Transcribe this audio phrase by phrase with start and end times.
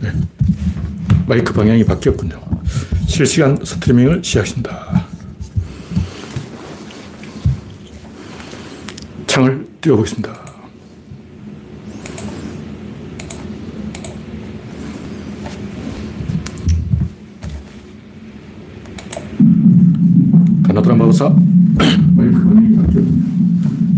[0.00, 0.12] 네.
[1.26, 2.38] 마이크 방향이 바뀌었군요.
[3.06, 5.06] 실시간 스트리밍을 시작합니다.
[9.26, 10.48] 창을 띄워보겠습니다.
[20.64, 21.34] 가나드라 마우사
[22.14, 23.22] 마이크 방향이 바뀌었군요.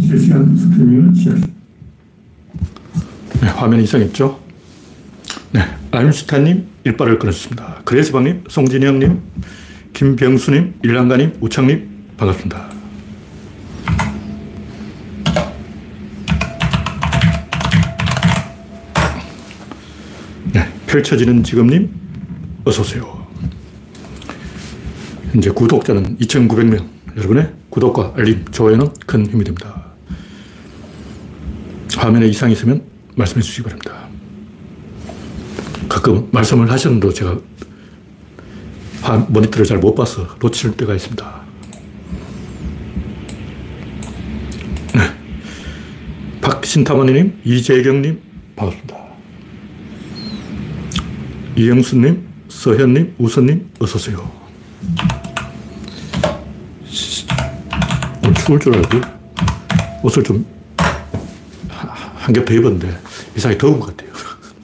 [0.00, 1.50] 실시간 스트리밍을 시작합니다.
[3.70, 4.40] 네, 화면 이상했죠?
[5.52, 5.60] 네,
[5.92, 7.82] 아임슈타님 일발을 끊었습니다.
[7.84, 9.22] 그레스방님, 송진영님,
[9.92, 12.68] 김병수님, 일랑가님, 우창님 반갑습니다.
[20.52, 21.94] 네, 펼쳐지는 지금님
[22.64, 23.24] 어서오세요.
[25.30, 26.88] 현재 구독자는 2,900명.
[27.16, 29.84] 여러분의 구독과 알림, 좋아요는 큰 힘이 됩니다.
[31.96, 32.89] 화면에 이상이 있으면
[33.20, 34.08] 말씀해 주시기 바랍니다.
[35.88, 37.38] 가끔 말씀을 하셨는데 제가
[39.28, 41.40] 모니터를 잘 못 봐서 놓칠 때가 있습니다.
[44.94, 45.00] 네.
[46.40, 48.20] 박신타모님, 이재경님,
[48.56, 48.96] 반갑습니다.
[51.56, 54.40] 이영수님, 서현님, 우선님, 어서오세요.
[58.46, 59.00] 추울 줄 알고
[60.02, 60.44] 옷을 좀
[62.30, 62.86] 한 겹 더 입었는데
[63.36, 64.12] 이상하게 더운 것 같아요.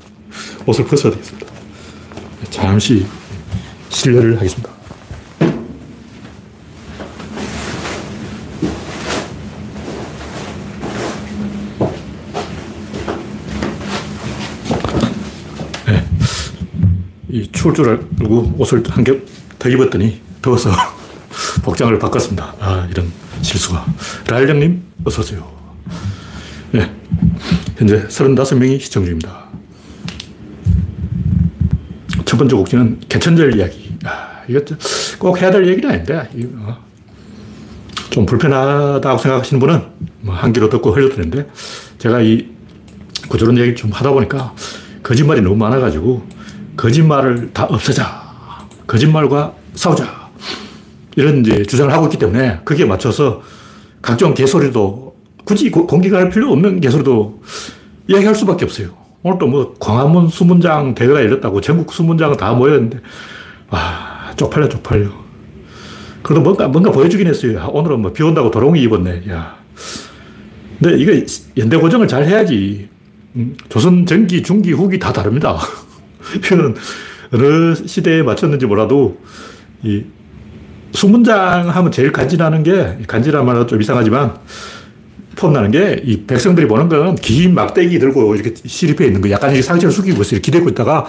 [0.67, 1.47] 옷을 벗어야 되겠습니다.
[2.51, 3.07] 잠시
[3.91, 4.71] 실례를 하겠습니다.
[15.87, 16.05] 네.
[17.29, 19.17] 이 추울 줄 알고 옷을 한 겹
[19.59, 20.71] 더 입었더니 더워서
[21.65, 22.55] 복장을 바꿨습니다.
[22.61, 23.11] 아, 이런
[23.43, 23.85] 실수가.
[24.29, 25.51] 라일령님, 어서오세요.
[26.73, 26.95] 네.
[27.77, 29.45] 현재 35명이 시청 중입니다.
[32.25, 33.97] 첫 번째 곡지는 개천절 이야기.
[34.05, 34.61] 아, 이거
[35.19, 36.79] 꼭 해야 될 얘기는 아닌데, 어.
[38.11, 39.83] 좀 불편하다고 생각하시는 분은
[40.23, 41.47] 뭐한 귀로 듣고 흘려드는데,
[41.99, 42.49] 제가 이
[43.29, 44.55] 구조론 얘기 좀 하다 보니까
[45.03, 46.27] 거짓말이 너무 많아가지고,
[46.77, 48.25] 거짓말을 다 없애자.
[48.87, 50.31] 거짓말과 싸우자.
[51.17, 53.43] 이런 이제 주장을 하고 있기 때문에 거기에 맞춰서
[54.01, 55.06] 각종 개소리도
[55.47, 57.41] 굳이 공개할 필요 없는 개소리도
[58.09, 58.89] 이야기할 수밖에 없어요.
[59.23, 62.99] 오늘 또뭐 광화문 수문장 대회가 열렸다고 전국 수문장 다 모였는데,
[63.71, 65.09] 아, 쪽팔려, 쪽팔려.
[66.23, 67.61] 그래도 뭔가, 뭔가 보여주긴 했어요.
[67.61, 69.23] 아, 오늘은 뭐 비 온다고 도롱이 입었네.
[69.31, 69.57] 야.
[70.81, 71.13] 근데 이거
[71.57, 72.89] 연대 고정을 잘 해야지.
[73.37, 75.59] 음, 조선 전기, 중기, 후기 다 다릅니다.
[76.37, 76.75] 이거는
[77.33, 79.21] 어느 시대에 맞췄는지 몰라도
[79.85, 80.03] 이
[80.91, 84.35] 수문장 하면 제일 간지나는 게, 간지란 말은 좀 이상하지만,
[85.37, 89.93] 폼나는 게, 이 백성들이 보는 건긴 막대기 들고 이렇게 시립해 있는 거, 약간 이렇게 상체를
[89.93, 90.41] 숙이고 있어요.
[90.41, 91.07] 기대고 있다가,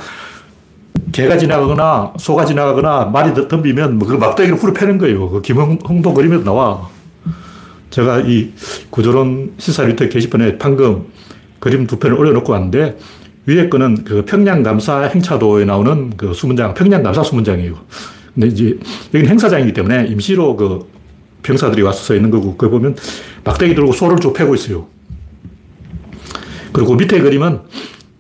[1.12, 5.30] 개가 지나가거나, 소가 지나가거나, 말이 덤비면 뭐그 막대기를 후려 패는 거예요.
[5.30, 6.88] 그 김홍도 그림에도 나와.
[7.90, 8.52] 제가 이
[8.90, 11.06] 구조론 시사 리터 게시판에 방금
[11.60, 12.98] 그림 두 편을 올려놓고 왔는데,
[13.46, 17.76] 위에 거는 그 평양 감사 행차도에 나오는 그 수문장, 평양 감사 수문장이에요.
[18.34, 18.78] 근데 이제
[19.14, 20.86] 여기는 행사장이기 때문에 임시로 그
[21.48, 22.98] 병사들이 와서 서 있는 거고, 그 보면
[23.46, 24.88] 막대기 들고 소를 쭉 패고 있어요.
[26.74, 27.62] 그리고 밑에 그림은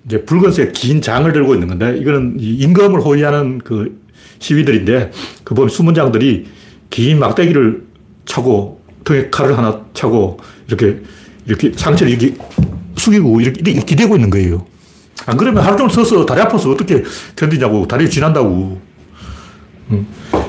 [0.06, 4.02] 이제 붉은색 긴 장을 들고 있는 건데, 이거는 임금을 호위하는 그
[4.40, 5.12] 시위들인데,
[5.44, 6.48] 그 보면 수문장들이
[6.90, 7.84] 긴 막대기를
[8.26, 11.02] 차고, 등에 칼을 하나 차고, 이렇게,
[11.46, 12.38] 이렇게 상체를 이렇게
[12.96, 14.66] 숙이고, 이렇게, 이렇게 기대고 있는 거예요.
[15.26, 17.04] 안 그러면 하루 종일 서서 다리 아파서 어떻게
[17.36, 18.80] 견디냐고, 다리를 지난다고.
[19.92, 20.08] 음.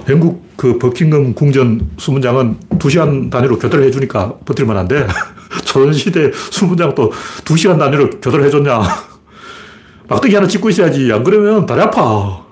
[0.09, 5.06] 영국 그 버킹엄 궁전 수문장은 2시간 단위로 교대를 해주니까 버틸만 한데,
[5.65, 7.12] 조선시대 수문장 또
[7.44, 8.81] 2시간 단위로 교대를 해줬냐.
[10.09, 11.12] 막대기 하나 짚고 있어야지.
[11.12, 12.43] 안 그러면 다리 아파.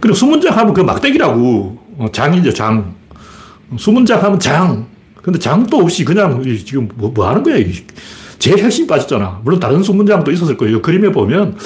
[0.00, 1.82] 그리고 수문장 하면 그 막대기라고.
[1.98, 2.94] 어, 장이죠, 장.
[3.76, 4.86] 수문장 하면 장.
[5.20, 7.56] 근데 장도 없이 그냥 지금 뭐, 뭐 하는 거야.
[8.38, 9.40] 제일 핵심 빠졌잖아.
[9.44, 10.82] 물론 다른 수문장도 있었을 거예요.
[10.82, 11.56] 그림에 보면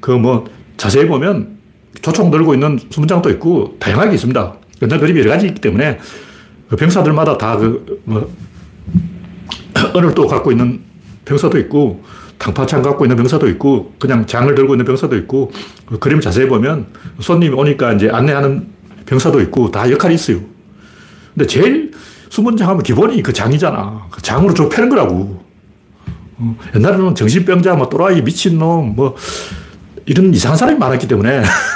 [0.00, 0.44] 그 뭐
[0.76, 1.55] 자세히 보면
[2.06, 4.54] 조총 들고 있는 수문장도 있고 다양하게 있습니다.
[4.82, 5.98] 연장 그림이 여러 가지 있기 때문에
[6.68, 8.30] 그 병사들마다 다 그 뭐
[9.92, 10.80] 언을 또 갖고 있는
[11.24, 12.04] 병사도 있고
[12.38, 15.50] 당파창 갖고 있는 병사도 있고 그냥 장을 들고 있는 병사도 있고
[15.84, 16.86] 그 그림 자세히 보면
[17.20, 18.68] 손님이 오니까 이제 안내하는
[19.06, 20.38] 병사도 있고 다 역할이 있어요.
[21.34, 21.90] 근데 제일
[22.30, 24.06] 수문장 하면 기본이 그 장이잖아.
[24.12, 25.44] 그 장으로 좀 패는 거라고.
[26.38, 29.16] 어, 옛날에는 정신병자, 뭐 또라이, 미친놈, 뭐
[30.04, 31.42] 이런 이상한 사람이 많았기 때문에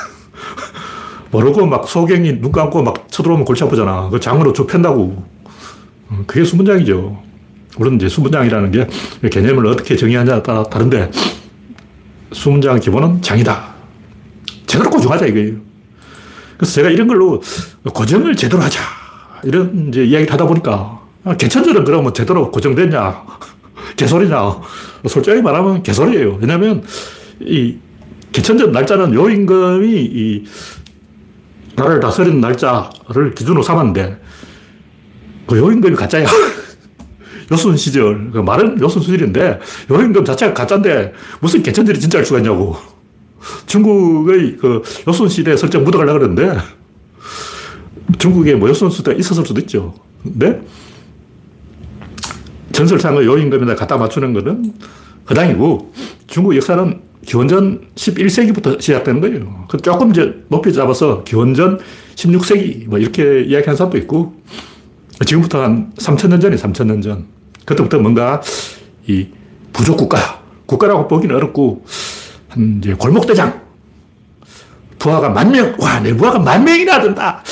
[1.30, 4.08] 모르고 막 소경이 눈 감고 막 쳐들어오면 골치 아프잖아.
[4.10, 5.24] 그 장으로 좁힌다고.
[6.08, 7.22] 어, 그게 수문장이죠.
[7.78, 8.86] 물론 이제 수문장이라는 게
[9.30, 11.10] 개념을 어떻게 정의하냐에 따라 다른데
[12.32, 13.74] 수문장 기본은 장이다.
[14.66, 15.54] 제대로 고정하자 이거예요.
[16.56, 17.40] 그래서 제가 이런 걸로
[17.94, 18.80] 고정을 제대로 하자.
[19.44, 23.24] 이런 이제 이야기를 하다 보니까 아, 개천절은 그러면 제대로 고정됐냐?
[23.96, 24.60] 개소리냐?
[25.06, 26.38] 솔직하게 말하면 개소리예요.
[26.40, 26.82] 왜냐면
[27.40, 27.76] 이
[28.32, 30.44] 개천절 날짜는 요 임금이 이
[31.80, 34.20] 나라를 다스리는 날짜를 기준으로 삼았는데
[35.46, 36.26] 그 요임금이 가짜야.
[37.50, 38.30] 요순 시절.
[38.30, 39.58] 그 말은 요순 시절인데
[39.90, 42.76] 요임금 자체가 가짜인데 무슨 개천절이 진짜일 수가 있냐고.
[43.66, 46.58] 중국의 그 요순 시대 설정 묻어가려고 그러는데
[48.18, 49.94] 중국에 뭐 요순 시대가 있었을 수도 있죠.
[50.22, 50.60] 근데
[52.72, 54.74] 전설상의 요임금에다 갖다 맞추는 거는
[55.30, 55.92] 허당이고
[56.26, 59.66] 중국 역사는 기원전 11세기부터 시작되는 거예요.
[59.68, 61.78] 그 조금 이제 높이 잡아서 기원전
[62.14, 64.34] 16세기 뭐 이렇게 이야기하는 사람도 있고
[65.24, 67.26] 지금부터 한 3천년 전에 3천년 전.
[67.64, 68.40] 그때부터 뭔가
[69.06, 69.28] 이
[69.72, 71.84] 부족 국가, 국가라고 보기는 어렵고
[72.48, 73.60] 한 이제 골목대장.
[74.98, 77.42] 부하가 만 명, 와, 내 부하가 만 명이나 된다.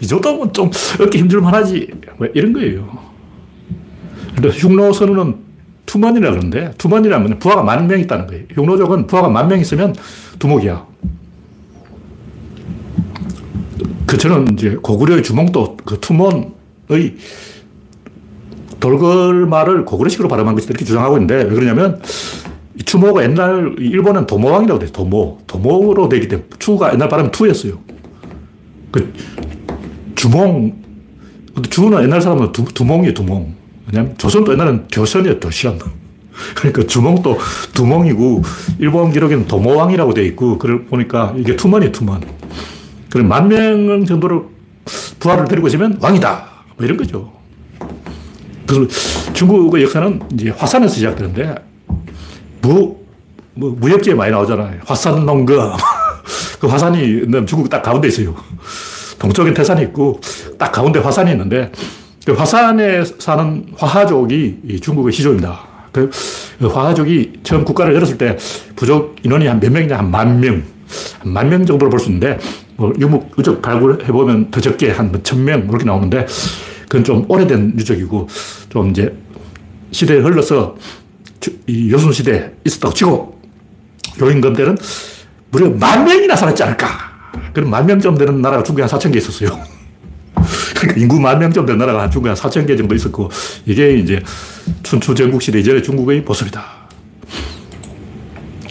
[0.00, 1.90] 이 정도면 좀 얻기 힘들만 하지.
[2.16, 2.98] 뭐 이런 거예요.
[4.34, 5.43] 근데 흉노 선우는
[5.94, 8.44] 투만이라 그러는데, 투만이라면 부하가 만 명 있다는 거예요.
[8.54, 9.94] 흉노족은 부하가 만 명 있으면
[10.40, 10.84] 두목이야.
[14.06, 17.16] 그 저는 이제 고구려의 주몽도 그 투몬의
[18.80, 22.00] 돌걸말을 고구려식으로 발음한 것이 이렇게 주장하고 있는데 왜 그러냐면
[22.84, 24.90] 추모가 옛날 일본은 도모왕이라고 돼요.
[24.92, 25.38] 도모.
[25.46, 27.78] 도모로 되기 때문에 추가 옛날 발음이 투였어요.
[28.90, 29.12] 그
[30.16, 30.82] 주몽
[31.70, 33.14] 주는 옛날 사람은 두, 두몽이에요.
[33.14, 33.54] 두몽.
[33.86, 35.40] 왜냐면 조선도 옛날엔 교선이에요.
[35.40, 35.78] 교선.
[36.56, 37.38] 그러니까 주몽도
[37.74, 38.42] 두몽이고
[38.78, 41.92] 일본 기록에는 도모왕이라고 돼 있고 그걸 보니까 이게 투먼이에요.
[41.92, 42.22] 투먼.
[43.10, 44.50] 그럼 만 명 정도로
[45.20, 46.44] 부하를 데리고 있으면 왕이다.
[46.76, 47.32] 뭐 이런 거죠.
[48.66, 51.54] 그래서 중국의 역사는 이제 화산에서 시작되는데
[52.62, 52.96] 무,
[53.54, 54.80] 뭐 무협지에 많이 나오잖아요.
[54.84, 55.56] 화산 농금.
[56.58, 58.34] 그 화산이 중국 딱 가운데 있어요.
[59.18, 60.20] 동쪽엔 태산이 있고
[60.58, 61.82] 딱 가운데 화산이 있는데 그
[62.32, 65.60] 화산에 사는 화하족이 중국의 시조입니다.
[65.92, 66.10] 그
[66.60, 68.36] 화하족이 처음 국가를 열었을 때
[68.76, 69.98] 부족 인원이 한 몇 명이냐?
[69.98, 70.62] 한 만 명.
[71.20, 72.38] 한 만 명 정도로 볼 수 있는데
[72.76, 76.26] 뭐 유목, 유적 발굴해보면 더 적게 한 천 명 이렇게 나오는데
[76.88, 78.28] 그건 좀 오래된 유적이고
[78.70, 79.14] 좀 이제
[79.92, 80.76] 시대에 흘러서
[81.66, 83.40] 이 요순 시대에 있었다고 치고
[84.20, 84.76] 요임금 때는
[85.50, 86.88] 무려 만 명이나 살았지 않을까.
[87.52, 89.56] 그럼 만 명쯤 되는 나라가 중국에 한 4천 개 있었어요.
[90.74, 93.30] 그러니까 인구 만 명쯤 되는 나라가 중국에 한 4천 개 정도 있었고
[93.66, 94.22] 이게 이제
[94.82, 96.64] 춘추 전국 시대 이전의 중국의 모습이다.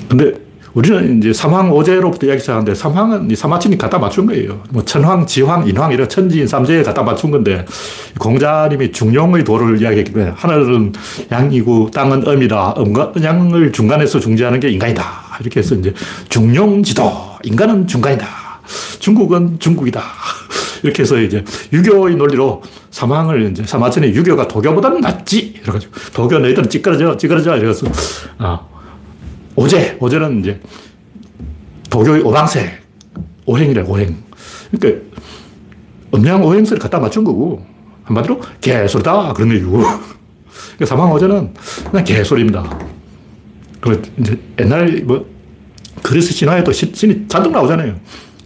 [0.07, 0.33] 근데
[0.73, 4.63] 우리는 이제 삼황 오제로부터 이야기 시작하는데 삼황은 이 사마친이 갖다 맞춘 거예요.
[4.71, 7.63] 뭐 천황, 지황, 인황 이런 천지인 삼재에 갖다 맞춘 건데
[8.19, 10.93] 공자님이 중용의 도를 이야기했기 때문에 하늘은
[11.31, 12.75] 양이고 땅은 음이다.
[12.79, 15.03] 음과 양을 중간에서 중재하는 게 인간이다.
[15.41, 15.93] 이렇게 해서 이제
[16.29, 17.11] 중용지도
[17.43, 18.27] 인간은 중간이다.
[18.99, 20.01] 중국은 중국이다.
[20.83, 25.55] 이렇게 해서 이제 유교의 논리로 사망을 이제 사마천의 유교가 도교보다는 낫지.
[25.63, 27.57] 이래가지고 도교 너희들은 찌그러져, 찌그러져.
[27.57, 27.87] 이래서
[28.37, 28.59] 아,
[29.55, 30.59] 오제, 오제는 이제
[31.89, 32.81] 도교의 오방색,
[33.45, 34.17] 오행이래, 오행.
[34.71, 35.01] 그러니까
[36.13, 37.65] 음양 오행설을 갖다 맞춘 거고,
[38.03, 39.33] 한마디로 개소리다.
[39.33, 39.77] 그런 얘기고.
[39.77, 41.53] 그러니까 사망오제는
[41.89, 42.77] 그냥 개소리입니다.
[43.79, 45.25] 그 이제 옛날 뭐,
[46.01, 47.95] 그리스 신화에도 신 이 잔뜩 나오잖아요.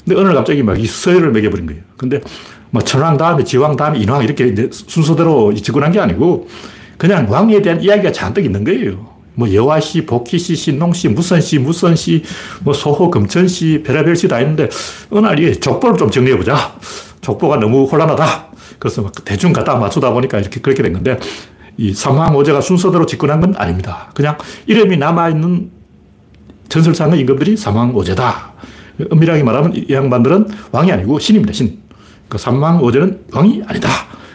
[0.08, 1.82] 근데 어느 날 갑자기 막 이 서열을 매겨버린 거예요.
[1.98, 2.22] 근데
[2.70, 6.48] 뭐 천왕 다음에 지왕 다음에 인왕 이렇게 순서대로 집권한 게 아니고
[6.98, 9.18] 그냥 왕에 대한 이야기가 잔뜩 있는 거예요.
[9.36, 12.24] 뭐 여화씨, 복희씨, 신농씨, 무선씨, 무선씨,
[12.62, 14.70] 뭐 소호, 금천씨, 별의별 씨다 있는데
[15.12, 16.76] 어느 날 이게 족보를 좀 정리해보자.
[17.22, 18.48] 족보가 너무 혼란하다.
[18.80, 21.20] 그래서 막 대충 갖다 맞추다 보니까 이렇게 그렇게 된 건데
[21.78, 24.10] 이 삼황오제가 순서대로 집권한 건 아닙니다.
[24.16, 25.70] 그냥 이름이 남아있는
[26.70, 28.54] 전설상의 임금들이 삼황오제다.
[29.10, 31.80] 엄밀하게 말하면 이 양반들은 왕이 아니고 신입니다, 신.
[32.27, 33.89] 그 삼황오제는 왕이 아니다.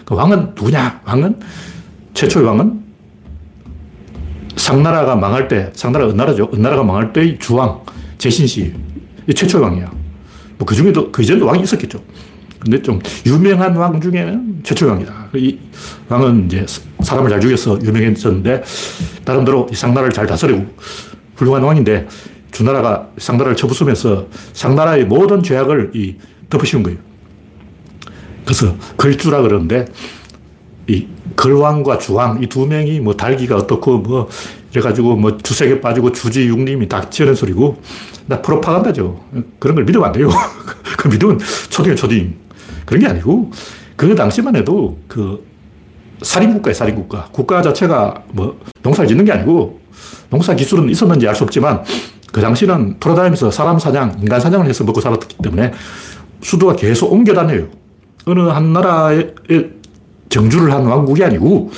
[0.04, 1.02] 그 왕은 누구냐?
[1.04, 1.40] 왕은
[2.14, 2.82] 최초의 왕은
[4.56, 6.50] 상나라가 망할 때, 상나라가 은나라죠.
[6.54, 7.80] 은나라가 망할 때의 주왕,
[8.18, 8.72] 제신씨.
[9.34, 9.86] 최초의 왕이야.
[10.58, 12.00] 뭐 그 중에도, 그 이전도 왕이 있었겠죠.
[12.58, 15.28] 근데 좀 유명한 왕 중에는 최초의 왕이다.
[15.34, 15.58] 이
[16.08, 16.64] 왕은 이제
[17.00, 18.62] 사람을 잘 죽여서 유명했었는데,
[19.24, 20.66] 나름대로 상나라를 잘 다스리고
[21.34, 22.06] 훌륭한 왕인데,
[22.52, 26.16] 주나라가 상나라를 쳐부수면서 상나라의 모든 죄악을 이
[26.50, 26.98] 덮으시는 거예요.
[28.44, 29.86] 그래서 걸주라 그러는데,
[30.88, 31.06] 이
[31.36, 34.28] 걸왕과 주왕 이 두 명이 뭐 달기가 어떻고 뭐
[34.72, 37.80] 이래가지고 뭐 주색에 빠지고 주지 육림이 닥치는 소리고
[38.26, 39.22] 나 프로파간다죠.
[39.58, 40.28] 그런 걸 믿으면 안 돼요.
[40.98, 41.38] 그 믿으면
[41.70, 42.34] 초딩 초딩.
[42.84, 43.50] 그런 게 아니고
[43.96, 45.44] 그 당시만 해도 그
[46.22, 47.28] 살인국가에 살인국가.
[47.32, 49.80] 국가 자체가 뭐 농사를 짓는 게 아니고
[50.30, 51.82] 농사 기술은 있었는지 알 수 없지만
[52.32, 55.72] 그 당시는 돌아다니면서 사람 사냥, 인간 사냥을 해서 먹고 살았기 때문에
[56.40, 57.68] 수도가 계속 옮겨 다녀요.
[58.24, 59.30] 어느 한 나라에
[60.28, 61.70] 정주를 한 왕국이 아니고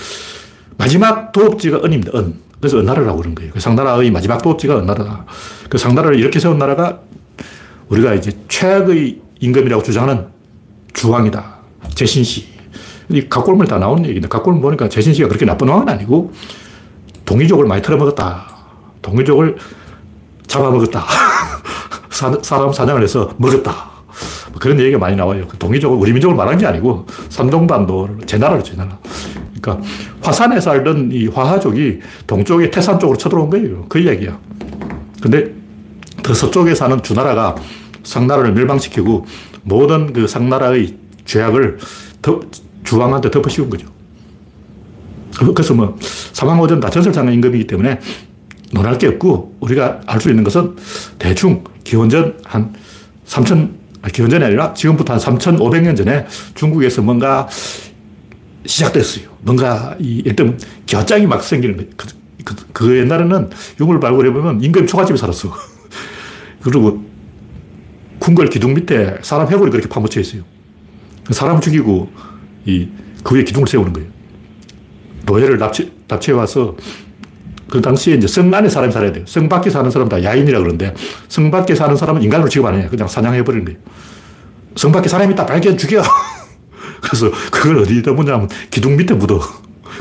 [0.78, 2.18] 마지막 도읍지가 은입니다.
[2.18, 2.34] 은.
[2.60, 3.52] 그래서 은나라라고 그런 거예요.
[3.52, 5.26] 그 상나라의 마지막 도읍지가 은나라다.
[5.68, 7.00] 그 상나라를 이렇게 세운 나라가
[7.88, 10.28] 우리가 이제 최악의 임금이라고 주장하는
[10.94, 11.56] 주왕이다.
[11.94, 12.54] 제신씨.
[13.10, 16.32] 이 각골물 다 나오는 얘기인데 각골물 보니까 제신씨가 그렇게 나쁜 왕은 아니고
[17.26, 18.46] 동이족을 많이 털어먹었다.
[19.02, 19.56] 동이족을
[20.54, 21.04] 잡아먹었다.
[22.42, 23.72] 사람 사냥을 해서 먹었다.
[24.50, 25.46] 뭐 그런 얘기가 많이 나와요.
[25.48, 28.96] 그 동이족을 우리 민족을 말한 게 아니고 산동반도 제 나라로 제 나라.
[29.60, 29.84] 그러니까
[30.22, 33.86] 화산에 살던 이 화하족이 동쪽의 태산 쪽으로 쳐들어온 거예요.
[33.88, 34.38] 그 이야기야.
[35.20, 35.52] 근데
[36.22, 37.56] 더 서쪽에 사는 주나라가
[38.04, 39.26] 상나라를 멸망시키고
[39.62, 41.78] 모든 그 상나라의 죄악을
[42.22, 42.40] 더
[42.84, 43.88] 주왕한테 덮어 씌운 거죠.
[45.54, 45.96] 그래서 뭐
[46.32, 47.98] 사망오전 다 전설장의 임금이기 때문에
[48.74, 50.76] 논할 게 없고 우리가 알 수 있는 것은
[51.18, 52.74] 대충 기원전 한
[53.26, 53.70] 3천,
[54.12, 57.48] 기원전이 아니라 지금부터 한 3,500년 전에 중국에서 뭔가
[58.66, 59.28] 시작됐어요.
[59.42, 61.90] 뭔가 이 일단 겨장이 막 생기는 거예요.
[61.96, 62.06] 그,
[62.44, 63.50] 그, 그 옛날에는
[63.80, 65.52] 유물 발굴해보면 임금이 초가집에 살았어.
[66.60, 67.04] 그리고
[68.18, 70.42] 궁궐 기둥 밑에 사람 해골이 그렇게 파묻혀 있어요.
[71.30, 72.10] 사람 죽이고
[72.66, 72.88] 이,
[73.22, 74.08] 그 위에 기둥을 세우는 거예요.
[75.26, 76.76] 노예를 납치, 납치해 와서
[77.74, 79.24] 그 당시에 이제 성 안에 사람이 살아야 돼요.
[79.26, 80.94] 성 밖에 사는 사람 다 야인이라 그러는데
[81.26, 82.86] 성 밖에 사는 사람은 인간으로 취급 안 해요.
[82.88, 83.80] 그냥 사냥해버리는 거예요.
[84.76, 86.00] 성 밖에 사람이 딱 발견 죽여.
[87.02, 89.40] 그래서 그걸 어디다 묻냐면 기둥 밑에 묻어.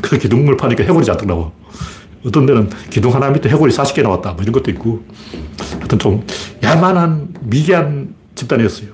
[0.02, 1.50] 그 기둥을 파니까 해골이 잔뜩 나와.
[2.24, 4.34] 어떤 데는 기둥 하나 밑에 해골이 40개 나왔다.
[4.34, 5.02] 뭐 이런 것도 있고.
[5.80, 6.24] 하여튼 좀
[6.62, 8.90] 야만한 미개한 집단이었어요.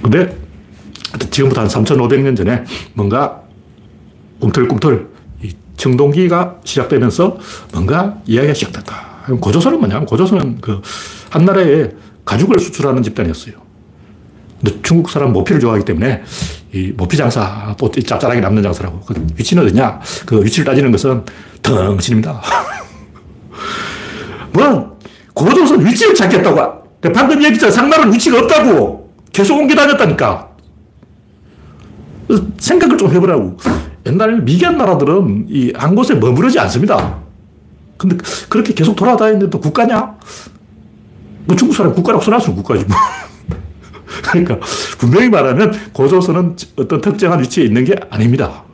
[0.00, 0.34] 근데
[1.30, 3.42] 지금부터 한 3,500년 전에 뭔가
[4.40, 5.09] 꿈틀꿈틀 이
[5.80, 7.38] 청동기가 시작되면서
[7.72, 9.10] 뭔가 이야기가 시작됐다.
[9.40, 10.80] 고조선은 뭐냐면 고조선은 그
[11.30, 11.88] 한 나라에
[12.24, 13.54] 가죽을 수출하는 집단이었어요.
[14.60, 16.22] 근데 중국 사람 모피를 좋아하기 때문에
[16.72, 19.00] 이 모피 장사, 또 짭짤하게 남는 장사라고.
[19.00, 20.00] 그 위치는 어디냐?
[20.26, 21.24] 그 위치를 따지는 것은
[21.62, 22.42] 덩신입니다.
[24.52, 24.98] 뭐,
[25.32, 26.80] 고조선 위치를 찾겠다고.
[27.14, 27.72] 방금 얘기했잖아.
[27.72, 29.10] 상나라는 위치가 없다고.
[29.32, 30.48] 계속 옮겨 다녔다니까.
[32.58, 33.56] 생각을 좀 해보라고.
[34.06, 37.18] 옛날 미개한 나라들은 이 한 곳에 머무르지 않습니다.
[37.96, 38.16] 근데
[38.48, 40.16] 그렇게 계속 돌아다니는데 또 국가냐?
[41.44, 42.96] 뭐 중국 사람 국가라고 써놨으면 국가지 뭐.
[44.22, 44.58] 그러니까
[44.98, 48.64] 분명히 말하면 고조선은 어떤 특정한 위치에 있는 게 아닙니다.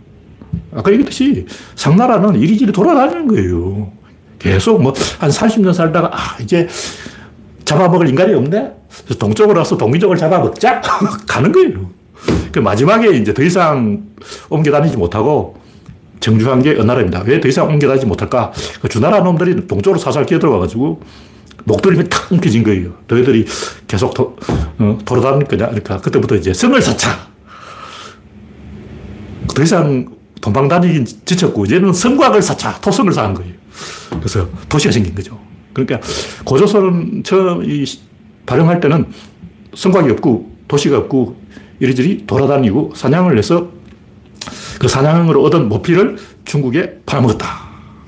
[0.74, 3.90] 아까 얘기했듯이 상나라는 이리저리 돌아다니는 거예요.
[4.38, 6.68] 계속 뭐 한 30년 살다가 아 이제
[7.64, 8.72] 잡아먹을 인간이 없네?
[9.18, 10.80] 동쪽으로 와서 동민족을 잡아먹자?
[11.26, 11.90] 가는 거예요.
[12.52, 14.04] 그 마지막에 이제 더 이상
[14.48, 15.56] 옮겨 다니지 못하고
[16.20, 17.22] 정주한 게 은나라입니다.
[17.26, 18.52] 왜 더 이상 옮겨 다니지 못할까?
[18.80, 21.00] 그 주나라 놈들이 동쪽으로 살살 끼어들어가지고
[21.64, 22.94] 목도림이 탁 움켜진 거예요.
[23.08, 23.44] 너희들이
[23.88, 24.36] 계속 도,
[24.78, 25.66] 어, 돌아다닐 거냐?
[25.66, 27.28] 그러니까 그때부터 이제 성을 쌓자.
[29.54, 30.06] 더 이상
[30.40, 32.78] 도망 다니긴 지쳤고, 이제는 성곽을 쌓자.
[32.80, 33.52] 토성을 쌓은 거예요.
[34.20, 35.38] 그래서 도시가 생긴 거죠.
[35.72, 36.00] 그러니까
[36.44, 37.84] 고조선은 처음 이
[38.46, 39.06] 발용할 때는
[39.74, 41.36] 성곽이 없고 도시가 없고
[41.80, 43.68] 이리저리 돌아다니고 사냥을 해서
[44.78, 47.46] 그 사냥으로 얻은 모피를 중국에 팔아먹었다.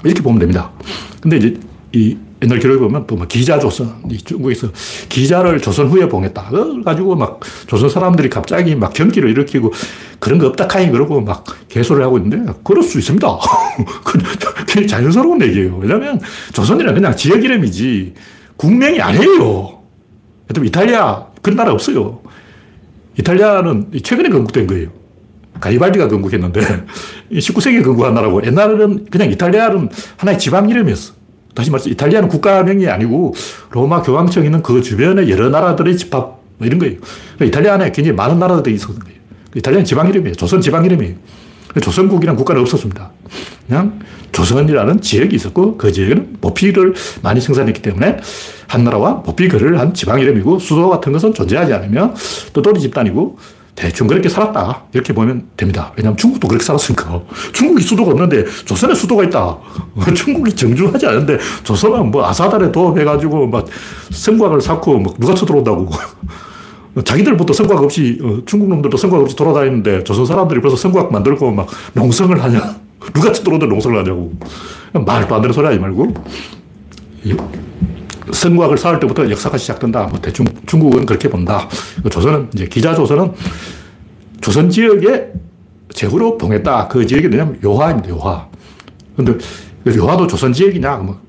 [0.04, 0.70] 이렇게 보면 됩니다.
[1.20, 1.58] 근데 이제
[1.92, 4.68] 이 옛날 기록에 보면 또 막 기자 조선, 중국에서
[5.08, 6.48] 기자를 조선 후에 봉했다.
[6.50, 9.72] 그걸 가지고 막 조선 사람들이 갑자기 막 경기를 일으키고
[10.20, 13.26] 그런 거 없다 카이 그러고 막 개소를 하고 있는데 그럴 수 있습니다.
[14.68, 15.78] 그게 자연스러운 얘기예요.
[15.78, 16.20] 왜냐면
[16.52, 18.14] 조선이란 그냥 지역 이름이지
[18.56, 19.78] 국명이 아니에요.
[20.64, 22.20] 이탈리아 그런 나라 없어요.
[23.18, 24.88] 이탈리아는 최근에 건국된 거예요.
[25.60, 26.60] 가이발디가 건국했는데
[27.32, 31.14] 19세기에 건국한 나라고 옛날에는 그냥 이탈리아는 하나의 지방 이름이었어.
[31.54, 33.34] 다시 말해서 이탈리아는 국가명이 아니고
[33.70, 36.96] 로마 교황청 있는 그 주변에 여러 나라들의 집합 뭐 이런 거예요.
[37.34, 39.18] 그러니까 이탈리아 안에 굉장히 많은 나라들이 있었던 거예요.
[39.56, 40.34] 이탈리아는 지방 이름이에요.
[40.36, 41.14] 조선 지방 이름이에요.
[41.80, 43.10] 조선국이라는 국가는 없었습니다.
[43.66, 44.00] 그냥
[44.32, 48.18] 조선이라는 지역이 있었고 그 지역에는 모피를 많이 생산했기 때문에
[48.66, 52.14] 한나라와 모피 거래를 한 지방 이름이고 수도 같은 것은 존재하지 않으며
[52.52, 53.38] 또돌이 집단이고
[53.78, 54.86] 대충 그렇게 살았다.
[54.92, 55.92] 이렇게 보면 됩니다.
[55.96, 57.22] 왜냐하면 중국도 그렇게 살았으니까.
[57.52, 59.56] 중국이 수도가 없는데 조선에 수도가 있다.
[60.16, 63.66] 중국이 정주하지 않은데 조선은 뭐 아사달에 도움해가지고 막
[64.10, 65.88] 성곽을 쌓고 막 누가 쳐들어온다고.
[67.04, 71.68] 자기들부터 성곽 없이 어, 중국 놈들도 성곽 없이 돌아다니는데 조선 사람들이 벌써 성곽 만들고 막
[71.94, 72.76] 농성을 하냐.
[73.14, 74.32] 누가 쳐들어오는데 농성을 하냐고.
[74.92, 76.14] 말도 안 되는 소리 하지 말고.
[78.32, 80.04] 성곽을 쌓을 때부터 역사가 시작된다.
[80.04, 81.68] 뭐 대충 중국은 그렇게 본다.
[82.10, 83.32] 조선은 이제 기자 조선은
[84.40, 85.28] 조선 지역에
[85.94, 86.88] 제후로 봉했다.
[86.88, 88.08] 그 지역이 뭐냐면 요하입니다.
[88.10, 88.46] 요하.
[89.16, 89.36] 근데
[89.96, 90.96] 요하도 조선 지역이냐?
[90.98, 91.20] 뭐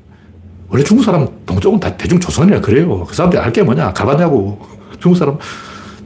[0.69, 3.05] 원래 중국 사람 동쪽은 다 대중 조선이라 그래요.
[3.05, 3.93] 그 사람들이 알 게 뭐냐?
[3.93, 4.59] 가봤냐고.
[4.99, 5.37] 중국 사람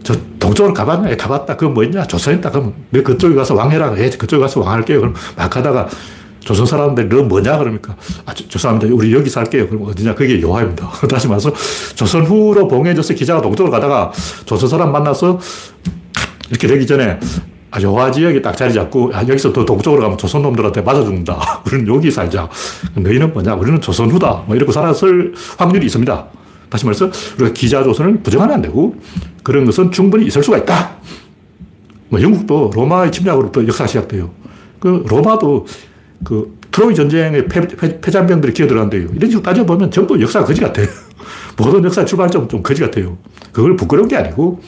[0.04, 1.12] 저 동쪽으로 가봤냐?
[1.12, 1.56] 예, 가봤다.
[1.56, 2.04] 그건 뭐냐?
[2.06, 2.52] 조선이다.
[2.52, 3.98] 그럼 너 그쪽에 가서 왕해라.
[3.98, 5.00] 예, 그쪽에 가서 왕할게요.
[5.00, 5.88] 그럼 막 하다가
[6.42, 7.58] 조선 사람들 너 뭐냐?
[7.58, 7.96] 그러니까
[8.26, 8.94] 아, 저, 죄송합니다.
[8.94, 9.70] 우리 여기 살게요.
[9.70, 10.14] 그럼 어디냐?
[10.14, 10.90] 그게 요하입니다.
[11.10, 11.54] 다시 말해서
[11.96, 14.12] 조선 후로 봉해져서 기자가 동쪽으로 가다가
[14.46, 15.40] 조선 사람 만나서
[16.50, 17.20] 이렇게 되기 전에
[17.72, 21.64] 아, 요하 지역에 딱 자리 잡고 아, 여기서 더 동쪽으로 가면 조선 놈들한테 맞아 죽는다.
[21.66, 22.50] 우리는 여기 살자.
[22.94, 23.56] 너희는 뭐냐?
[23.56, 24.44] 우리는 조선 후다.
[24.46, 26.28] 뭐 이러고 살았을 확률이 있습니다.
[26.74, 28.96] 다시 말해서 우리가 기자 조선을 부정하면 안 되고
[29.44, 30.96] 그런 것은 충분히 있을 수가 있다.
[32.10, 34.32] 뭐 영국도 로마의 침략으로부터 역사 시작돼요.
[34.80, 35.68] 그 로마도
[36.24, 39.10] 그 트로이 전쟁의 패, 패, 잔병들이 기어들어간대요.
[39.14, 40.88] 이런 식으로 따져보면 전부 역사가 거지 같아요.
[41.58, 43.20] 모든 역사 출발점 좀 거지 같아요.
[43.52, 44.60] 그걸 부끄러운 게 아니고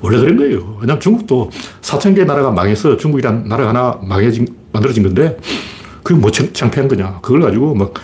[0.00, 0.78] 원래 그런 거예요.
[0.80, 1.48] 왜냐하면 중국도
[1.80, 5.38] 4천 개의 나라가 망해서 중국이란 나라가 하나 망해진, 만들어진 건데
[6.02, 7.20] 그게 뭐 창피한 거냐.
[7.22, 7.94] 그걸 가지고 막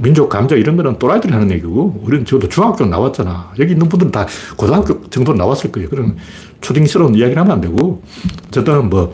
[0.00, 3.52] 민족 감정 이런 거는 또라이들이 하는 얘기고 우리는 저도 중학교 나왔잖아.
[3.58, 4.26] 여기 있는 분들은 다
[4.56, 5.88] 고등학교 정도 나왔을 거예요.
[5.88, 6.16] 그런
[6.60, 8.02] 초딩스러운 이야기를 하면 안 되고
[8.48, 9.12] 어쨌든 뭐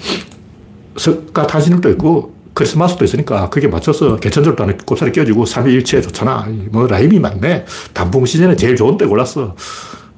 [0.97, 6.49] 석가 타신일도 있고 크리스마스도 있으니까 그게 맞춰서 개천절도 안에 꼽살이 껴지고 3일일치에 좋잖아.
[6.71, 7.67] 뭐 라임이 많네.
[7.93, 9.55] 단풍 시즌에 제일 좋은 때 골랐어.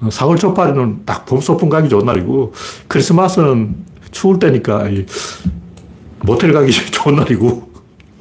[0.02, 2.52] 4월 초파리는 딱 봄 소풍 가기 좋은 날이고
[2.86, 3.74] 크리스마스는
[4.12, 4.84] 추울 때니까
[6.20, 7.68] 모텔 가기 좋은 날이고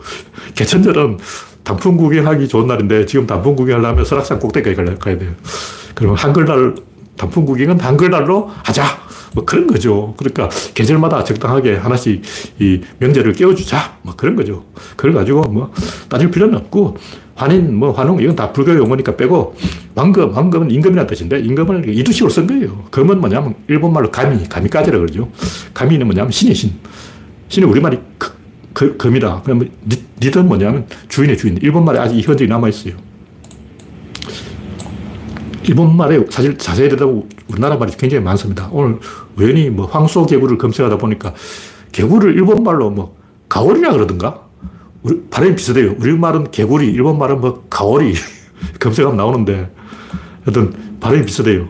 [0.56, 1.20] 개천절은
[1.68, 5.32] 단풍 구경하기 좋은 날인데 지금 단풍 구경하려면 설악산 꼭대기까지 가야 돼요.
[5.94, 6.76] 그러면 한글날
[7.18, 8.86] 단풍 구경은 한글날로 하자.
[9.34, 10.14] 뭐 그런 거죠.
[10.16, 12.22] 그러니까 계절마다 적당하게 하나씩
[12.60, 13.98] 이 명제를 깨워주자.
[14.02, 14.64] 뭐 그런 거죠.
[14.96, 15.74] 그걸 가지고 뭐
[16.08, 16.96] 따질 필요는 없고
[17.36, 19.58] 환인, 뭐 환웅 이건 다 불교 용어니까 빼고
[19.94, 22.86] 왕금, 왕금은 임금이라는 뜻인데 임금을 이두식으로 쓴 거예요.
[22.92, 25.30] 금은 뭐냐면 일본말로 가미, 가미까지라 그러죠.
[25.74, 26.72] 가미는 뭐냐면 신의 신.
[27.50, 28.00] 신의 우리말이
[28.78, 29.42] 그, 금이다.
[29.44, 29.72] 그러면
[30.22, 31.58] 니든 뭐냐면 주인의 주인.
[31.64, 32.94] 일본 말에 아직 이 현적이 남아있어요.
[35.64, 38.70] 일본 말에 사실 자세히 들여다보고 우리나라 말이 굉장히 많습니다.
[38.72, 39.00] 오늘
[39.36, 41.34] 우연히 뭐 황소 개구를 검색하다 보니까
[41.92, 43.18] 개구를 일본 말로 뭐
[43.50, 44.44] 가오리라 그러던가?
[45.02, 45.96] 우리 발음이 비슷해요.
[45.98, 48.14] 우리말은 개구리, 일본 말은 뭐 가오리.
[48.80, 49.72] 검색하면 나오는데
[50.46, 51.68] 하여튼 발음이 비슷해요.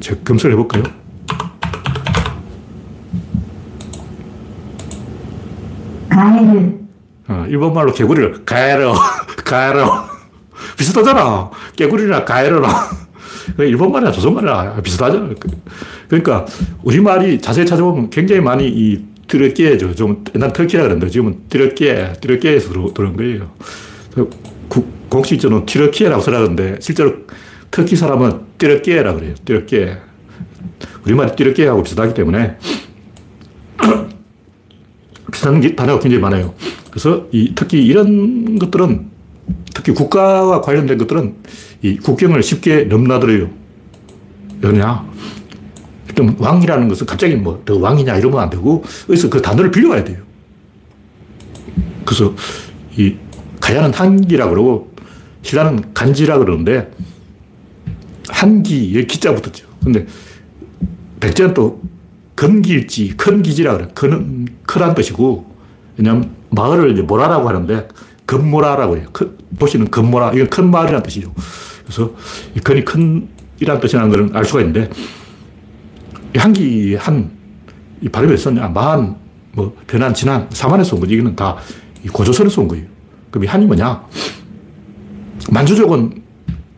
[0.00, 1.05] 제가 검색을 해볼까요?
[6.16, 6.72] 가에르.
[7.28, 8.92] 어, 일본말로 개구리를 가에르,
[9.44, 9.84] 가에르.
[10.78, 11.50] 비슷하잖아.
[11.76, 12.68] 개구리나 가에르나.
[13.58, 15.30] 일본말이나 조선말이나 비슷하잖아.
[16.08, 16.46] 그러니까
[16.82, 19.94] 우리말이 자세히 찾아보면 굉장히 많이 이 트르키에죠.
[19.94, 23.50] 좀 옛날 터키라 그랬는데 지금은 트르키에, 트르키에서 들어온 거예요.
[25.08, 27.12] 공식적으로 트르키에라고 쓰라는데 실제로
[27.70, 29.34] 터키 사람은 트르키에라 그래요.
[29.44, 29.98] 트르키에.
[31.04, 32.56] 우리말이 트르키에하고 비슷하기 때문에
[35.36, 36.54] 비슷한 단어가 굉장히 많아요.
[36.90, 39.10] 그래서 이 특히 이런 것들은
[39.74, 41.34] 특히 국가와 관련된 것들은
[41.82, 43.50] 이 국경을 쉽게 넘나들어요.
[44.62, 45.06] 왜냐?
[46.08, 50.22] 일단 왕이라는 것은 갑자기 뭐, 너 왕이냐 이러면 안 되고, 어디서 그 단어를 빌려가야 돼요.
[52.06, 52.34] 그래서
[52.96, 53.16] 이
[53.60, 54.90] 가야는 한기라 그러고,
[55.42, 56.90] 신라는 간지라 그러는데,
[58.28, 59.66] 한기, 여 기자 붙었죠.
[59.84, 60.06] 근데
[61.20, 61.82] 백제는 또
[62.36, 63.88] 금기일지, 큰 기지라 그래.
[63.94, 65.50] 큰, 크란 뜻이고,
[65.96, 67.88] 왜냐면 마을을 이제 모라라고 하는데,
[68.26, 69.06] 금모라라고 해요.
[69.12, 70.32] 큰, 도시는 금모라.
[70.34, 71.32] 이건 큰 마을이라는 뜻이죠.
[71.84, 72.12] 그래서
[72.54, 74.90] 이 근이 큰, 이란 뜻이라는 걸 알 수가 있는데,
[76.36, 77.30] 한기, 한,
[78.02, 78.68] 이 발음이 왜 썼냐.
[78.68, 79.16] 만,
[79.52, 81.14] 뭐, 변한, 지난, 사만에서 온 거지.
[81.14, 81.56] 이거는 다
[82.12, 82.84] 고조선에서 온 거예요.
[83.30, 84.04] 그럼 이 한이 뭐냐?
[85.50, 86.22] 만주족은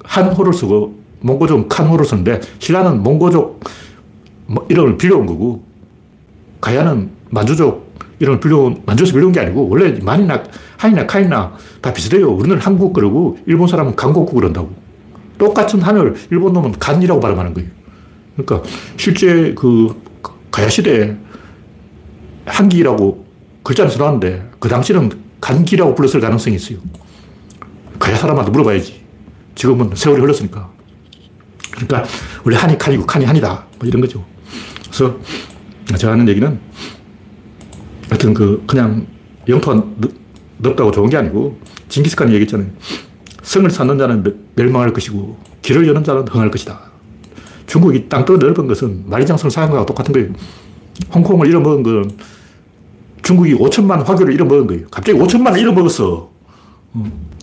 [0.05, 3.64] 한호를 쓰고, 몽고족은 칸호를 쓰는데, 신라는 몽고족
[4.48, 5.64] 뭐 이름을 빌려온 거고,
[6.61, 10.42] 가야는 만주족 이름을 빌려온, 만주에서 빌려온 게 아니고, 원래 만이나,
[10.76, 12.30] 한이나 칸이나 다 비슷해요.
[12.30, 14.72] 우리는 한국 그러고, 일본 사람은 간국구 그런다고.
[15.38, 17.70] 똑같은 한을 일본 놈은 간이라고 발음하는 거예요.
[18.37, 20.02] 그러니까 실제 그
[20.50, 21.16] 가야 시대에
[22.44, 23.24] 한기라고
[23.62, 26.78] 글자를 써놨는데 그 당시는 간기라고 불렀을 가능성이 있어요.
[27.98, 29.00] 가야 사람한테 물어봐야지.
[29.54, 30.70] 지금은 세월이 흘렀으니까.
[31.70, 32.04] 그러니까
[32.44, 33.66] 원래 한이 칸이고 칸이 한이다.
[33.78, 34.24] 뭐 이런 거죠.
[34.98, 35.16] 그래서
[35.96, 36.58] 제가 하는 얘기는
[38.08, 39.06] 하여튼 그 그냥
[39.48, 39.84] 영토가
[40.58, 41.56] 넓다고 좋은 게 아니고
[41.88, 42.68] 징기스칸이 얘기했잖아요.
[43.42, 44.24] 성을 쌓는 자는
[44.56, 46.80] 멸망할 것이고 길을 여는 자는 흥할 것이다.
[47.66, 50.32] 중국이 땅도 넓은 것은 만리장성을 쌓은 거하고 똑같은 거예요.
[51.14, 52.11] 홍콩을 잃어먹은 건
[53.22, 54.87] 중국이 5천만 화교를 잃어먹은 거예요.
[54.90, 56.30] 갑자기 5천만을 잃어먹었어.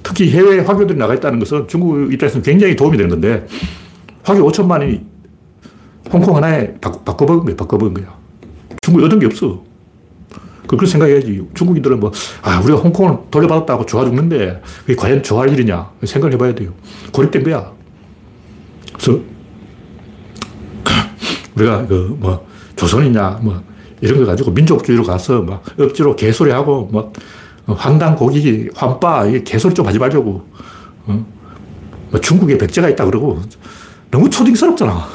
[0.04, 3.48] 특히 해외 화교들이 나가 있다는 것은 중국 입장에서는 굉장히 도움이 되는 건데
[4.24, 5.15] 화교 5천만이
[6.12, 7.56] 홍콩 하나에 바꿔, 바꿔 먹은 거야.
[7.56, 8.18] 바꿔먹은 거야.
[8.82, 9.64] 중국이 얻은 게 없어.
[10.68, 11.48] 그걸 생각해야지.
[11.54, 15.92] 중국인들은 뭐, 아, 우리가 홍콩을 돌려받았다고 좋아 죽는데, 그게 과연 좋아할 일이냐.
[16.04, 16.72] 생각을 해봐야 돼요.
[17.12, 17.72] 고립된 거야.
[18.94, 19.20] 그래서,
[21.56, 23.62] 우리가 그, 뭐, 조선이냐, 뭐,
[24.02, 27.14] 이런 거 가지고 민족주의로 가서 막 억지로 개소리하고, 뭐,
[27.68, 30.48] 황당 고기, 환빠, 이게 개소리 좀 하지 말자고.
[31.08, 31.26] 어?
[32.12, 33.40] 뭐 중국에 백제가 있다 그러고,
[34.12, 35.08] 너무 초딩스럽잖아.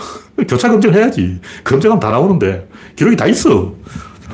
[0.46, 1.40] 교차 검증을 해야지.
[1.64, 3.74] 검증하면 다 나오는데, 기록이 다 있어.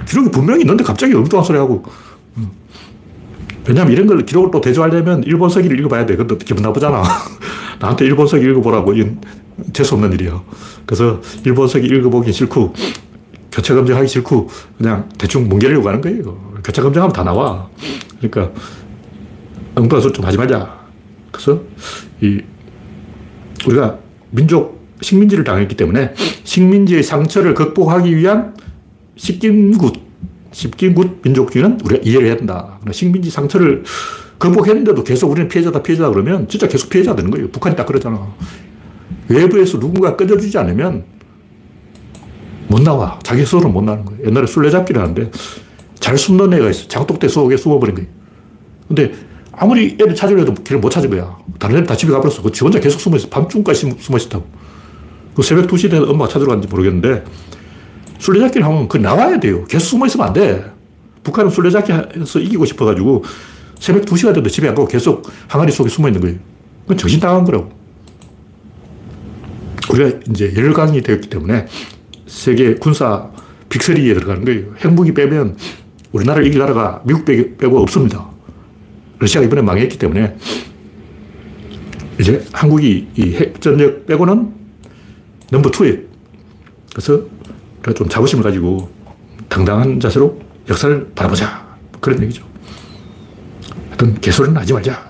[0.07, 1.85] 기록이 분명히 있는데 갑자기 엉뚱한 소리 하고.
[3.69, 6.17] 왜냐면 이런 걸 기록을 또 대조하려면 일본 서기를 읽어봐야 돼.
[6.17, 7.03] 근데 기분 나쁘잖아.
[7.81, 8.93] 나한테 일본 서기 읽어보라고.
[8.95, 9.21] 이건
[9.73, 10.43] 재수없는 일이야.
[10.85, 12.75] 그래서 일본 서기 읽어보기 싫고,
[13.51, 16.53] 교차 검증하기 싫고, 그냥 대충 뭉개려고 하는 거예요.
[16.63, 17.69] 교차 검증하면 다 나와.
[18.21, 18.53] 그러니까,
[19.75, 20.87] 엉뚱한 소리 좀 하지 말자.
[21.33, 21.61] 그래서,
[22.21, 22.41] 이,
[23.67, 23.99] 우리가
[24.31, 28.55] 민족 식민지를 당했기 때문에 식민지의 상처를 극복하기 위한
[29.17, 29.95] 식긴굿,
[30.53, 32.79] 식긴굿 민족주의는 우리가 이해를 해야 된다.
[32.91, 33.85] 식민지 상처를
[34.39, 37.49] 극복했는데도 계속 우리는 피해자다, 피해자다 그러면 진짜 계속 피해자 되는 거예요.
[37.49, 38.35] 북한이 딱 그러잖아.
[39.29, 41.05] 외부에서 누군가 끊어주지 않으면
[42.69, 43.19] 못 나와.
[43.23, 44.27] 자기 스스로 못 나는 거예요.
[44.27, 45.31] 옛날에 술래잡기를 하는데
[45.99, 46.89] 잘 숨는 애가 있어.
[46.89, 48.09] 장독대 속에 숨어버린 거예요.
[48.89, 49.13] 근데
[49.53, 51.37] 아무리 애를 찾으려도 길을 못 찾은 거야.
[51.59, 52.43] 다른 애들 다 집에 가버렸어.
[52.43, 53.29] 그지 혼자 계속 숨어 있어.
[53.29, 54.45] 밤중까지 숨어 있었다고.
[55.37, 57.23] 그 새벽 2시 되면 엄마가 찾으러 갔는지 모르겠는데
[58.19, 59.67] 술래잡기를 하면 그 나와야 돼요.
[59.67, 60.65] 계속 숨어 있으면 안 돼.
[61.23, 63.23] 북한은 술래잡기 해서 이기고 싶어가지고
[63.79, 66.39] 새벽 2시가 됐는데 집에 안 가고 계속 항아리 속에 숨어 있는 거예요.
[66.83, 67.71] 그건 정신 당한 거라고.
[69.91, 71.67] 우리가 이제 열강이 되었기 때문에
[72.27, 73.31] 세계 군사
[73.69, 74.75] 빅리에 들어가는 거예요.
[74.79, 75.57] 핵무기 빼면
[76.13, 78.27] 우리나라를 이길 나라가 미국 빼고 없습니다.
[79.19, 80.35] 러시아가 이번에 망했기 때문에
[82.19, 84.66] 이제 한국이 이 핵전력 빼고는
[85.51, 86.03] 넘버 투에
[86.93, 87.23] 그래서
[87.95, 88.91] 좀 자부심을 가지고
[89.49, 91.65] 당당한 자세로 역사를 바라보자.
[92.01, 92.45] 그런 얘기죠.
[93.89, 95.07] 하여튼 개소리는 하지 말자.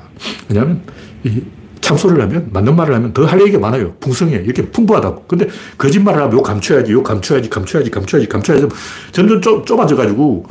[0.48, 0.82] 왜냐하면
[1.24, 1.42] 이
[1.80, 3.94] 참소를 하면, 맞는 말을 하면 더 할 얘기가 많아요.
[4.00, 4.36] 풍성해.
[4.36, 5.24] 이렇게 풍부하다고.
[5.26, 8.68] 근데 거짓말을 하면 요 감춰야지, 요 감춰야지, 감춰야지, 감춰야지, 감춰야지.
[9.12, 10.46] 점점 좁, 좁아져가지고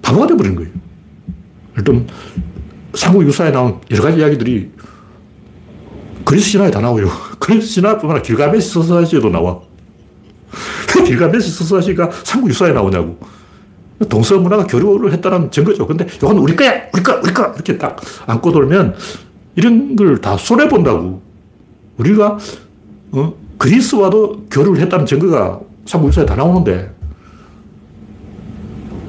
[0.00, 0.70] 바보가 돼버리는 거예요.
[1.76, 2.06] 일단
[2.94, 4.70] 삼국 유사에 나온 여러 가지 이야기들이
[6.24, 7.08] 그리스 신화에 다 나와요.
[7.40, 9.58] 그리스 신화뿐만 아니라 길가메시 서사시에도 나와.
[11.04, 13.18] 길가메시 서사시가 삼국 유사에 나오냐고.
[14.08, 15.86] 동서 문화가 교류를 했다는 증거죠.
[15.86, 16.72] 근데 이건 우리 거야!
[16.94, 17.20] 우리 거!
[17.22, 17.52] 우리 거!
[17.54, 18.94] 이렇게 딱 안고 돌면
[19.56, 21.20] 이런 걸 다 손해본다고.
[21.98, 22.38] 우리가,
[23.12, 23.34] 어?
[23.58, 26.94] 그리스와도 교류를 했다는 증거가 삼국 유사에 다 나오는데.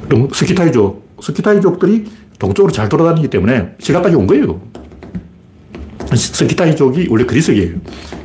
[0.10, 2.06] 그럼 스키타이족, 스키타이족들이
[2.38, 4.60] 동쪽으로 잘 돌아다니기 때문에 신라까지 온 거예요.
[6.14, 7.78] 스키타이족이 원래 그리스계예요.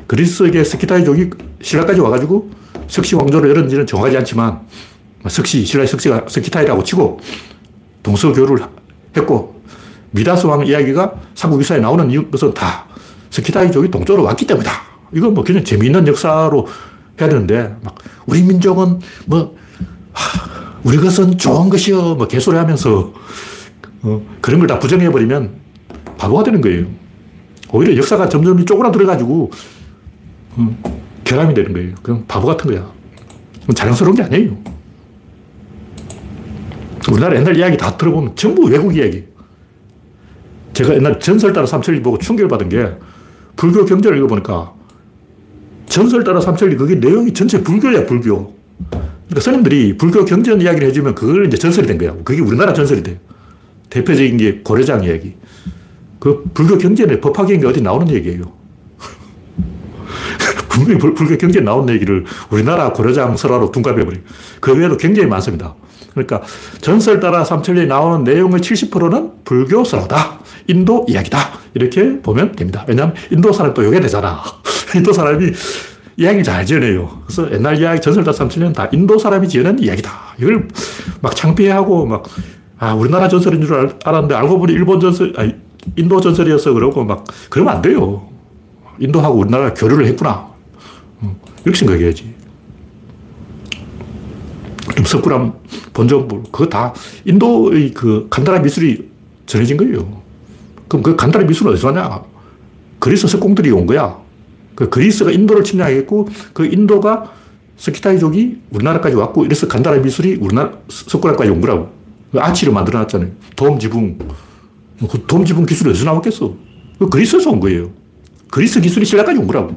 [0.06, 1.30] 그리스계 스키타이족이
[1.62, 2.50] 신라까지 와가지고
[2.88, 4.60] 석씨 왕조를 열었는지는 정확하지 않지만
[5.28, 7.20] 석씨, 신라의 석씨가 스키타이라고 치고
[8.02, 8.64] 동서교류를
[9.16, 9.60] 했고
[10.12, 12.86] 미다스 왕 이야기가 삼국유사에 나오는 것은 다
[13.30, 14.70] 스키타이족이 동쪽으로 왔기 때문이다.
[15.12, 16.66] 이건 뭐 그냥 재미있는 역사로
[17.20, 17.94] 해야 되는데 막
[18.26, 19.56] 우리 민족은 뭐
[20.12, 23.12] 하, 우리 것은 좋은 것이요 뭐 개소리 하면서
[24.02, 25.50] 어, 그런 걸 다 부정해버리면
[26.18, 26.86] 바보가 되는 거예요.
[27.72, 29.50] 오히려 역사가 점점 쪼그라들어가지고
[30.58, 30.76] 음,
[31.24, 31.94] 결함이 되는 거예요.
[32.02, 32.90] 그냥 바보 같은 거야.
[33.74, 34.56] 자랑스러운 게 아니에요.
[37.10, 39.24] 우리나라 옛날 이야기 다 들어보면 전부 외국 이야기.
[40.72, 42.92] 제가 옛날 전설 따라 삼천리 보고 충격을 받은 게
[43.56, 44.72] 불교 경전을 읽어보니까
[45.86, 48.54] 전설 따라 삼천리 그게 내용이 전체 불교야, 불교.
[48.90, 52.14] 그러니까 스님들이 불교 경전 이야기를 해주면 그걸 이제 전설이 된 거야.
[52.24, 53.18] 그게 우리나라 전설이 돼.
[53.88, 55.34] 대표적인 게 고려장 이야기.
[56.18, 58.55] 그 불교 경전에 법화경이 어디 나오는 얘기예요.
[60.76, 64.20] 분명히 불, 교 경전에 나오는 얘기를 우리나라 고려장 설화로 둔갑해버려요.
[64.60, 65.74] 그 외에도 굉장히 많습니다.
[66.12, 66.42] 그러니까
[66.80, 70.40] 전설 따라 삼천리에 나오는 내용의 70%는 불교 설화다.
[70.66, 71.38] 인도 이야기다.
[71.74, 72.84] 이렇게 보면 됩니다.
[72.88, 74.42] 왜냐하면 인도 사람 또 요게 되잖아.
[74.94, 75.52] 인도 사람이
[76.18, 77.22] 이야기를 잘 지어내요.
[77.26, 80.10] 그래서 옛날 이야기 전설 따라 삼천리는 다 인도 사람이 지어낸 이야기다.
[80.38, 80.68] 이걸
[81.20, 82.24] 막 창피하고 막
[82.78, 85.54] 아, 우리나라 전설인 줄 알았는데 알고 보니 일본 전설, 아니,
[85.96, 88.28] 인도 전설이어서 그러고 막, 그러면 안 돼요.
[88.98, 90.55] 인도하고 우리나라 교류를 했구나.
[91.66, 92.32] 이렇게 생각해야지.
[95.04, 95.52] 석굴암
[95.92, 99.08] 본정부, 그거 다 인도의 그 간단한 미술이
[99.46, 100.22] 전해진 거예요.
[100.86, 102.22] 그럼 그 간단한 미술은 어디서 왔냐?
[103.00, 104.16] 그리스 석공들이 온 거야.
[104.76, 107.32] 그 그리스가 인도를 침략했고, 그 인도가
[107.78, 111.90] 스키타이족이 우리나라까지 왔고, 이래서 간단한 미술이 우리나라 석굴암까지 온 거라고.
[112.30, 113.30] 그 아치를 만들어 놨잖아요.
[113.56, 114.18] 돔 지붕.
[115.10, 116.54] 그돔 지붕 기술이 어디서 나왔겠어?
[116.98, 117.90] 그 그리스에서 온 거예요.
[118.50, 119.74] 그리스 기술이 신라까지 온 거라고.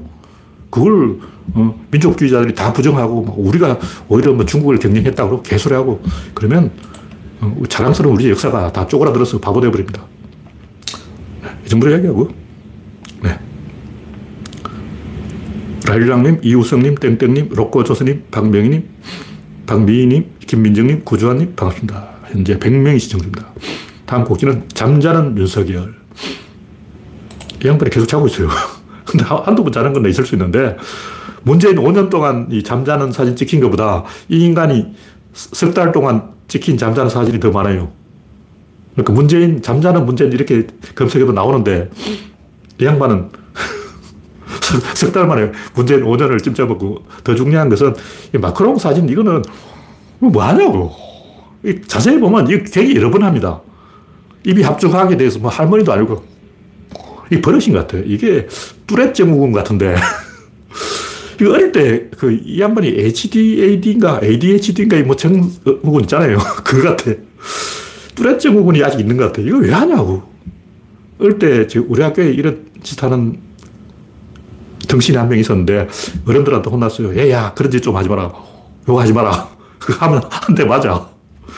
[0.69, 1.19] 그걸
[1.53, 6.01] 어, 민족주의자들이 다 부정하고 우리가 오히려 뭐 중국을 경쟁했다고 개소리하고
[6.33, 6.71] 그러면
[7.41, 10.05] 어, 자랑스러운 우리 역사가 다 쪼그라들어서 바보 되어버립니다.
[11.65, 12.29] 이 정도로 이야기하고.
[13.21, 13.39] 네.
[15.85, 18.88] 라일랑님, 이우성님, 땡땡님, 로꼬조스님, 박명희님,
[19.65, 22.09] 박미희님, 김민정님, 구주환님, 반갑습니다.
[22.25, 23.47] 현재 100명이 시청 중입니다.
[24.05, 25.93] 다음 곡지는 잠자는 윤석열.
[27.63, 28.49] 이 양반이 계속 자고 있어요.
[29.05, 30.75] 근데 한두 번 자는 건 있을 수 있는데,
[31.49, 34.93] 문재인 5년 동안 이 잠자는 사진 찍힌 것보다 이 인간이
[35.33, 37.91] 석 달 동안 찍힌 잠자는 사진이 더 많아요.
[38.93, 41.89] 그러니까 문재인, 잠자는 문재인 이렇게 검색해도 나오는데,
[42.79, 43.29] 이 양반은
[44.93, 47.95] 석 달 만에 문재인 5년을 찜쪄먹고, 더 중요한 것은
[48.35, 49.41] 이 마크롱 사진, 이거는
[50.19, 50.91] 뭐 하냐고.
[51.88, 53.59] 자세히 보면 이 되게 여러 번 합니다.
[54.45, 56.23] 입이 합중하게 돼서 뭐 할머니도 아니고,
[57.31, 58.03] 이 버릇인 것 같아요.
[58.05, 58.47] 이게
[58.85, 59.95] 뚜렛 증후군 같은데.
[61.41, 66.38] 이거 어릴 때 그 이 양반이 HDAD인가 ADHD인가 뭐 증후군 있잖아요.
[66.65, 67.12] 그거 같아.
[68.15, 69.41] 뚜렛 증후군이 아직 있는 것 같아.
[69.41, 70.23] 이거 왜 하냐고.
[71.19, 73.39] 어릴 때 우리 학교에 이런 짓 하는
[74.88, 75.88] 등신이 한 명 있었는데
[76.28, 77.15] 어른들한테 혼났어요.
[77.17, 78.32] 얘야, 그런 짓 좀 하지 마라.
[78.88, 79.47] 요거 하지 마라.
[79.80, 81.08] 그거 하면 한 대 맞아.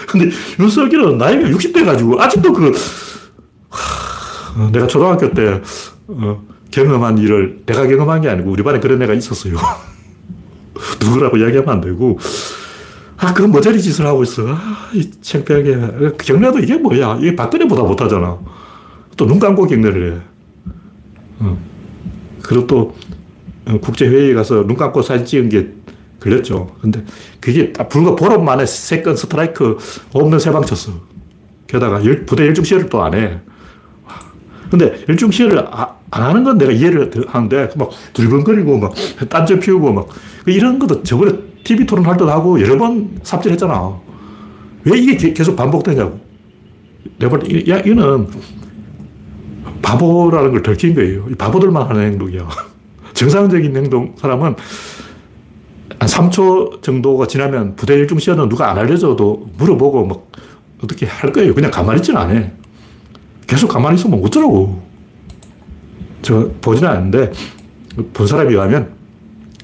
[0.07, 2.71] 근데 윤석열은 나이가 60대 가지고 아직도 그,
[3.69, 5.61] 하, 내가 초등학교 때,
[6.07, 9.55] 어, 경험한 일을 내가 경험한 게 아니고 우리 반에 그런 애가 있었어요.
[11.01, 12.17] 누구라고 이야기하면 안 되고,
[13.17, 14.47] 아, 그 머저리 짓을 하고 있어.
[14.47, 15.77] 아, 이 창피하게.
[16.17, 17.17] 경례도 이게 뭐야.
[17.19, 18.39] 이게 박근혜보다 못하잖아.
[19.17, 20.21] 또 눈 감고 경례를 해.
[21.39, 21.57] 어.
[22.41, 22.95] 그리고 또
[23.67, 25.69] 어, 국제회의에 가서 눈 감고 사진 찍은 게
[26.19, 26.75] 걸렸죠.
[26.81, 27.03] 근데
[27.39, 29.77] 그게 불과 보름 만에 세건 스트라이크
[30.13, 30.93] 없는 세방 쳤어.
[31.67, 33.39] 게다가 열, 부대 일중 시혈을 또 안 해.
[34.71, 38.93] 근데 일중 시혈을 아, 안 하는 건 내가 이해를 하는데 막 들번거리고 막
[39.29, 40.07] 딴지 피우고 막
[40.45, 41.31] 이런 것도 저번에
[41.63, 43.97] TV 토론 할 때도 하고 여러 번 삽질 했잖아.
[44.83, 46.19] 왜 이게 계속 반복되냐고.
[47.17, 48.27] 내가 볼 때, 이거는
[49.81, 51.25] 바보라는 걸 들킨 거예요.
[51.37, 52.47] 바보들만 하는 행동이야.
[53.13, 54.55] 정상적인 행동, 사람은
[55.99, 60.31] 한 3초 정도가 지나면 부대 일중 시연은 누가 안 알려줘도 물어보고 막
[60.83, 61.53] 어떻게 할 거예요.
[61.53, 62.43] 그냥 가만히 있지는 않아.
[63.45, 64.90] 계속 가만히 있으면 어쩌라고.
[66.21, 67.31] 저 보지는 않는데
[68.13, 68.93] 본 사람이 의하면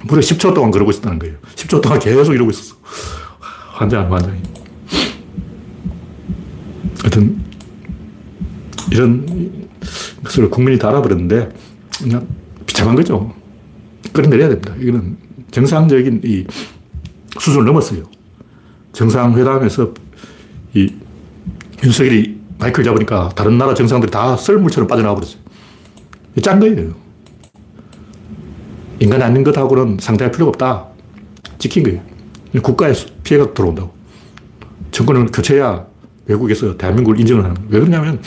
[0.06, 1.36] 무려 10초 동안 그러고 있었다는 거예요.
[1.56, 2.76] 10초 동안 계속 이러고 있었어.
[3.74, 4.40] 환장, 환장이.
[7.02, 7.40] 하여튼,
[8.92, 9.68] 이런
[10.24, 11.50] 것을 국민이 다 알아버렸는데,
[12.00, 12.28] 그냥
[12.66, 13.34] 비참한 거죠.
[14.14, 14.74] 끌어내려야 됩니다.
[14.80, 15.18] 이거는
[15.52, 16.46] 정상적인 이
[17.40, 18.04] 수준을 넘었어요.
[18.94, 19.94] 정상회담에서
[20.74, 20.94] 이
[21.84, 25.47] 윤석열이 마이크를 잡으니까 다른 나라 정상들이 다 썰물처럼 빠져나와 버렸어요.
[26.42, 26.94] 짠 거예요.
[29.00, 30.88] 인간이 아닌 것하고는 상대할 필요가 없다.
[31.58, 32.02] 찍힌 거예요.
[32.62, 33.92] 국가에 피해가 들어온다고.
[34.92, 35.86] 정권을 교체해야
[36.26, 37.70] 외국에서 대한민국을 인정을 하는 거예요.
[37.70, 38.22] 왜 그러냐면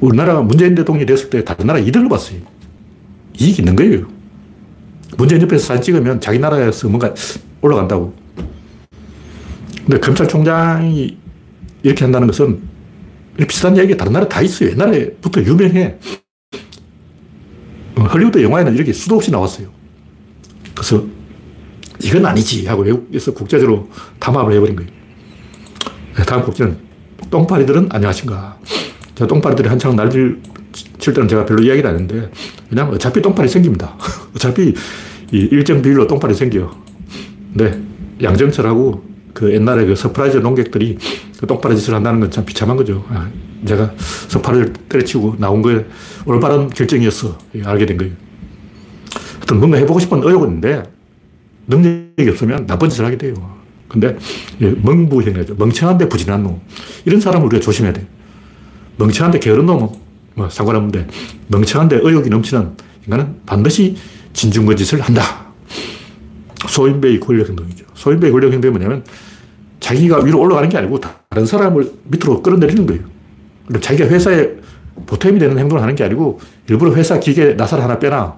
[0.00, 2.38] 우리나라가 문재인 대통령이 됐을 때 다른 나라 이득을 봤어요.
[3.38, 4.06] 이익이 있는 거예요.
[5.16, 7.14] 문재인 옆에서 사진 찍으면 자기 나라에서 뭔가
[7.60, 8.14] 올라간다고.
[9.84, 11.16] 근데 검찰총장이
[11.82, 12.60] 이렇게 한다는 것은
[13.48, 14.70] 비슷한 이야기가 다른 나라에 다 있어요.
[14.70, 15.98] 옛날에부터 유명해.
[18.06, 19.68] 헐리우드 영화에는 이렇게 수도 없이 나왔어요.
[20.74, 21.04] 그래서
[22.02, 23.88] 이건 아니지 하고 외국에서 국제적으로
[24.20, 24.90] 담합을 해버린 거예요.
[26.16, 26.78] 네, 다음 꼭지는
[27.30, 28.58] 똥파리들은 안녕하신가.
[29.14, 30.40] 자, 똥파리들이 한창 난리
[30.98, 32.30] 칠 때는 제가 별로 이야기를 안 했는데
[32.70, 33.96] 왜냐면 어차피 똥파리 생깁니다.
[34.34, 34.74] 어차피
[35.32, 36.70] 이 일정 비율로 똥파리 생겨요.
[37.54, 37.80] 네,
[38.22, 40.98] 양정철하고 그 옛날에 그 서프라이즈 논객들이
[41.38, 43.04] 그 똥파리 짓을 한다는 건 참 비참한 거죠.
[43.08, 43.28] 아,
[43.66, 43.92] 제가
[44.28, 45.84] 서파를 때려치고 나온 거에
[46.26, 47.38] 올바른 결정이었어.
[47.64, 48.12] 알게 된 거예요.
[49.36, 50.82] 하여튼 뭔가 해보고 싶은 의욕은 있는데
[51.68, 53.34] 능력이 없으면 나쁜 짓을 하게 돼요.
[53.88, 54.16] 근데
[54.58, 55.54] 멍부형이죠.
[55.56, 56.60] 멍청한데 부진한 놈.
[57.04, 58.06] 이런 사람을 우리가 조심해야 돼.
[58.98, 59.88] 멍청한데 게으른 놈은
[60.34, 61.06] 뭐 상관없는데
[61.48, 62.72] 멍청한데 의욕이 넘치는
[63.06, 63.96] 인간은 반드시
[64.34, 65.47] 진중권 짓을 한다.
[66.68, 67.84] 소인배의 권력 행동이죠.
[67.94, 69.04] 소인배의 권력 행동이 뭐냐면
[69.80, 73.02] 자기가 위로 올라가는 게 아니고 다른 사람을 밑으로 끌어내리는 거예요.
[73.66, 74.50] 그럼 자기가 회사에
[75.06, 78.36] 보탬이 되는 행동을 하는 게 아니고 일부러 회사 기계 나사를 하나 빼놔.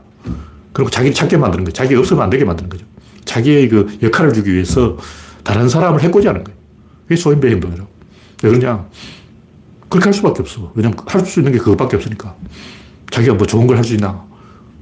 [0.73, 1.73] 그리고 자기를 찾게 만드는 거예요.
[1.73, 2.85] 자기가 없으면 안 되게 만드는 거죠.
[3.25, 4.97] 자기의 그 역할을 주기 위해서
[5.43, 6.59] 다른 사람을 해코지 하는 거예요.
[7.05, 7.88] 그게 소인배 행동이라고.
[8.43, 8.87] 왜 그러냐.
[9.88, 10.73] 그렇게 할 수밖에 없어.
[10.75, 12.37] 왜냐면 할 수 있는 게 그것밖에 없으니까.
[13.11, 14.25] 자기가 뭐 좋은 걸 할 수 있나.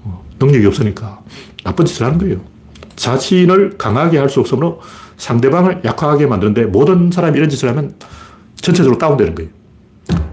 [0.04, 1.20] 어, 능력이 없으니까.
[1.64, 2.40] 나쁜 짓을 하는 거예요.
[2.98, 4.80] 자신을 강하게 할 수 없으므로
[5.16, 7.94] 상대방을 약하게 만드는데 모든 사람이 이런 짓을 하면
[8.56, 9.50] 전체적으로 다운되는 거예요.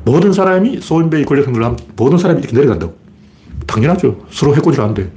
[0.03, 2.95] 모든 사람이 소인배의 권력 행동을 하면 모든 사람이 이렇게 내려간다고.
[3.65, 4.25] 당연하죠.
[4.29, 5.11] 서로 해코지를 하는데.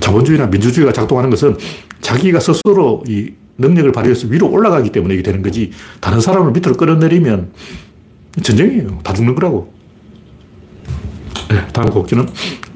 [0.00, 1.56] 자본주의나 민주주의가 작동하는 것은
[2.00, 5.70] 자기가 스스로 이 능력을 발휘해서 위로 올라가기 때문에 이게 되는 거지.
[6.00, 7.52] 다른 사람을 밑으로 끌어내리면
[8.42, 8.98] 전쟁이에요.
[9.04, 9.72] 다 죽는 거라고.
[11.50, 12.28] 네, 다음 곡지는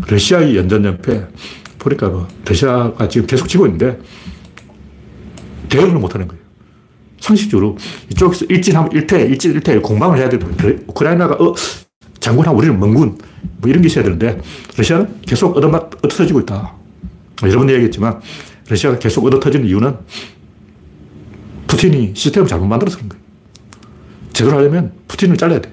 [0.06, 1.26] 러시아의 연전연패.
[1.88, 3.98] 보니까 뭐 러시아가 지금 계속 지고 있는데
[5.68, 6.42] 대응을 못하는 거예요.
[7.20, 7.76] 상식적으로
[8.10, 10.76] 이쪽에서 일진하면 일퇴, 일진, 일퇴 공방을 해야 되는 거예요.
[10.86, 11.54] 우크라이나가 어,
[12.20, 13.18] 장군하고 우리는盟군
[13.60, 14.40] 뭐 이런 게 있어야 되는데
[14.76, 16.74] 러시아는 계속 얻어맞, 얻어지고 있다.
[17.40, 18.20] 뭐 여러 번 얘기했지만
[18.68, 19.96] 러시아가 계속 얻어터지는 이유는
[21.66, 23.24] 푸틴이 시스템을 잘못 만들어서 그런 거예요.
[24.32, 25.72] 제대로 하려면 푸틴을 잘라야 돼.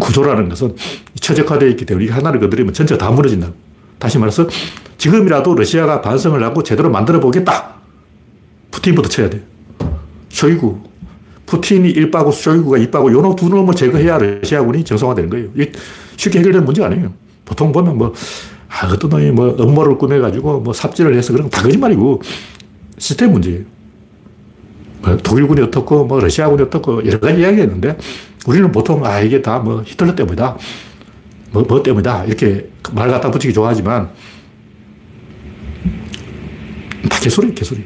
[0.00, 0.74] 구조라는 것은
[1.22, 3.50] 최적화되어 있기 때문에 하나를 건드리면 전체가 다 무너진다.
[3.98, 4.46] 다시 말해서
[4.98, 7.76] 지금이라도 러시아가 반성을 하고 제대로 만들어 보겠다.
[8.72, 9.42] 푸틴부터 쳐야 돼.
[10.28, 10.80] 쇼이구.
[11.46, 15.48] 푸틴이 1빠고 쇼이구가 2빠고 요놈 두 놈을 제거해야 러시아군이 정상화되는 거예요.
[16.16, 17.12] 쉽게 해결되는 문제가 아니에요.
[17.44, 18.12] 보통 보면 뭐,
[18.68, 22.20] 아, 어떤 놈이 뭐 음모를 꾸며가지고 뭐 삽질을 해서 그런 다 거짓말이고
[22.98, 23.60] 시스템 문제예요.
[25.02, 27.96] 뭐 독일군이 어떻고 뭐 러시아군이 어떻고 여러 가지 이야기 했는데
[28.46, 30.56] 우리는 보통 아, 이게 다 뭐 히틀러 때문이다.
[31.52, 32.24] 뭐, 뭐 때문이다.
[32.24, 34.10] 이렇게 말 갖다 붙이기 좋아하지만
[37.08, 37.84] 다 개소리, 개소리.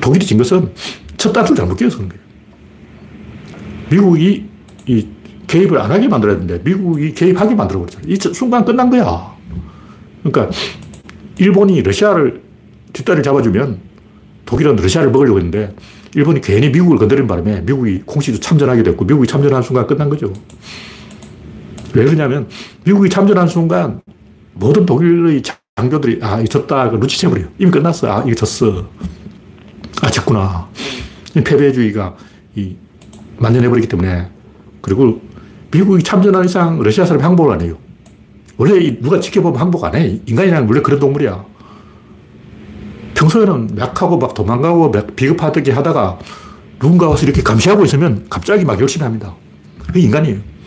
[0.00, 0.72] 독일이 진 것은
[1.16, 2.22] 첫 단추를 잘못 끼워서 그런 거예요.
[3.90, 4.48] 미국이
[4.86, 5.06] 이
[5.46, 8.12] 개입을 안 하게 만들어야 되는데 미국이 개입하게 만들어버렸잖아요.
[8.12, 9.36] 이 순간 끝난 거야.
[10.22, 10.54] 그러니까
[11.38, 12.42] 일본이 러시아를
[12.92, 13.80] 뒷다리를 잡아주면
[14.44, 15.74] 독일은 러시아를 먹으려고 했는데
[16.14, 20.32] 일본이 괜히 미국을 건드린 바람에 미국이 공시도 참전하게 됐고 미국이 참전한 순간 끝난 거죠.
[21.98, 22.46] 왜 그러냐면
[22.84, 24.00] 미국이 참전한 순간
[24.54, 25.42] 모든 독일의
[25.76, 26.90] 장교들이 아, 이거 졌다.
[26.90, 27.48] 눈치채버려요.
[27.58, 28.08] 이미 끝났어.
[28.08, 28.86] 아, 이거 졌어.
[30.02, 30.68] 아, 졌구나.
[31.34, 32.16] 패배주의가
[32.54, 32.76] 이
[33.38, 34.28] 만연해버리기 때문에
[34.80, 35.20] 그리고
[35.72, 37.76] 미국이 참전한 이상 러시아 사람이 항복을 안 해요.
[38.56, 40.20] 원래 누가 지켜보면 항복 안 해.
[40.24, 41.44] 인간이란 원래 그런 동물이야.
[43.14, 46.18] 평소에는 약하고 막 도망가고 비겁하게 하다가
[46.78, 49.34] 누군가 와서 이렇게 감시하고 있으면 갑자기 막 열심히 합니다.
[49.84, 50.57] 그게 인간이에요.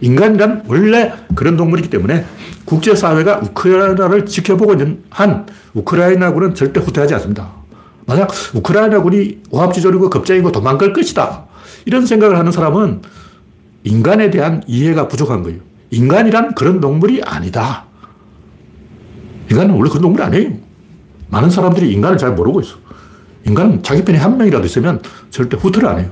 [0.00, 2.24] 인간이란 원래 그런 동물이기 때문에
[2.64, 7.50] 국제사회가 우크라이나를 지켜보고 있는 한 우크라이나군은 절대 후퇴하지 않습니다.
[8.06, 11.44] 만약 우크라이나군이 오합지졸이고 겁쟁이고 도망갈 것이다.
[11.84, 13.02] 이런 생각을 하는 사람은
[13.84, 15.60] 인간에 대한 이해가 부족한 거예요.
[15.90, 17.84] 인간이란 그런 동물이 아니다.
[19.50, 20.52] 인간은 원래 그런 동물이 아니에요.
[21.28, 22.76] 많은 사람들이 인간을 잘 모르고 있어.
[23.46, 26.10] 인간은 자기 편이 한 명이라도 있으면 절대 후퇴를 안 해요.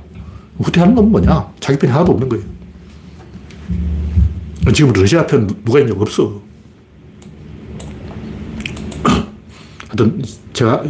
[0.59, 1.49] 후퇴하는 건 뭐냐?
[1.59, 2.45] 자기 편이 하나도 없는 거예요.
[4.73, 6.41] 지금 러시아 편 누가 있냐고 없어.
[9.89, 10.23] 하여튼
[10.53, 10.83] 제가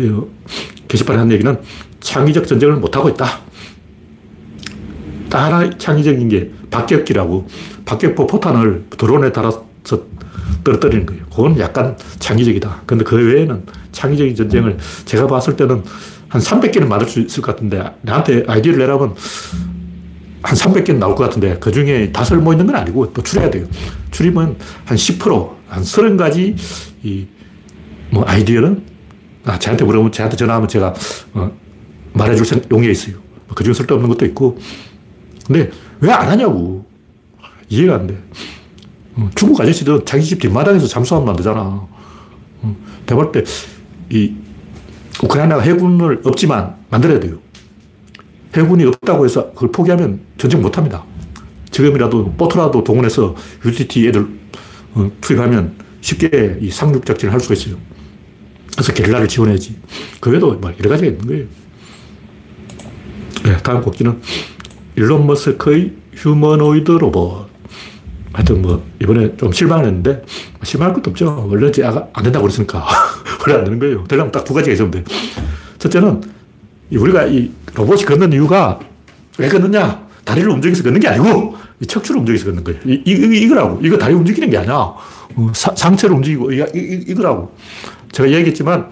[0.88, 1.60] 게시판에 한 얘기는
[2.00, 3.40] 창의적 전쟁을 못하고 있다.
[5.28, 7.46] 딱 하나 창의적인 게 박격기라고
[7.84, 9.66] 박격포 포탄을 드론에 달아서
[10.62, 11.24] 떨어뜨리는 거예요.
[11.26, 12.82] 그건 약간 창의적이다.
[12.86, 15.82] 근데 그 외에는 창의적인 전쟁을 제가 봤을 때는
[16.28, 19.14] 한 300개는 만들 수 있을 것 같은데 나한테 아이디어를 내라면
[20.44, 23.66] 한 300개는 나올 것 같은데 그 중에 다 설모 있는 건 아니고 또 줄여야 돼요.
[24.10, 26.56] 줄이면 한 10%, 한 30가지
[27.02, 27.26] 이
[28.10, 28.82] 뭐 아이디어는
[29.44, 30.94] 아, 저한테 물어보면 저한테 전화하면 제가
[31.32, 31.50] 어,
[32.12, 33.16] 말해줄 용의가 있어요.
[33.48, 34.56] 뭐그 중에 쓸데없는 것도 있고.
[35.46, 36.86] 근데 왜 안 하냐고.
[37.68, 38.16] 이해가 안 돼.
[39.16, 41.60] 어, 중국 아저씨도 자기 집 뒷마당에서 잠수함 만들잖아.
[41.60, 42.76] 어,
[43.06, 43.42] 내가 볼 때,
[44.10, 44.34] 이,
[45.22, 47.38] 우크라이나가 해군을 없지만 만들어야 돼요.
[48.56, 51.04] 해군이 없다고 해서 그걸 포기하면 전쟁 못 합니다.
[51.70, 54.26] 지금이라도 보트라도 동원해서 UTT 애들
[54.94, 57.76] 어, 투입하면 쉽게 이 상륙 작전을 할 수가 있어요.
[58.72, 59.76] 그래서 게릴라를 지원해야지.
[60.20, 61.44] 그 외에도 뭐 여러 가지가 있는 거예요.
[63.44, 64.20] 네, 다음 곡지는
[64.96, 67.48] 일론 머스크의 휴머노이드 로봇.
[68.32, 70.24] 하여튼 뭐, 이번에 좀 실망을 했는데,
[70.64, 71.46] 실망할 것도 없죠.
[71.48, 71.70] 원래
[72.12, 72.84] 안 된다고 그랬으니까.
[73.46, 74.04] 원래 안 되는 거예요.
[74.08, 75.04] 되려면 딱 두 가지가 있으면 돼.
[75.78, 76.20] 첫째는,
[76.96, 78.78] 우리가 이 로봇이 걷는 이유가
[79.38, 80.04] 왜 걷느냐?
[80.24, 82.80] 다리를 움직여서 걷는 게 아니고, 척추를 움직여서 걷는 거예요.
[82.84, 83.80] 이, 이, 이 거라고.
[83.82, 84.74] 이거 다리 움직이는 게 아니야.
[84.74, 87.54] 어, 사, 상체를 움직이고, 이, 이, 이거라고.
[88.12, 88.86] 제가 얘기했지만,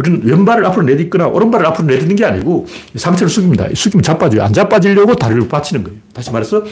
[0.00, 3.68] 우리는 왼발을 앞으로 내딛거나 오른발을 앞으로 내딛는 게 아니고 상체를 숙입니다.
[3.74, 4.42] 숙이면 자빠져요.
[4.42, 5.98] 안 자빠지려고 다리를 받치는 거예요.
[6.14, 6.64] 다시 말해서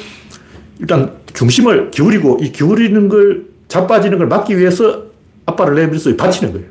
[0.79, 5.03] 일단 중심을 기울이고 이 기울이는 걸 자빠지는 걸 막기 위해서
[5.45, 6.69] 앞발을 내밀어서 받치는 거예요.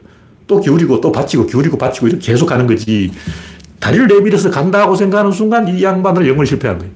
[0.48, 3.12] 또 기울이고 또 받치고 기울이고 받치고 이렇게 계속 가는 거지.
[3.80, 6.94] 다리를 내밀어서 간다고 생각하는 순간 이 양반은 영을 실패한 거예요.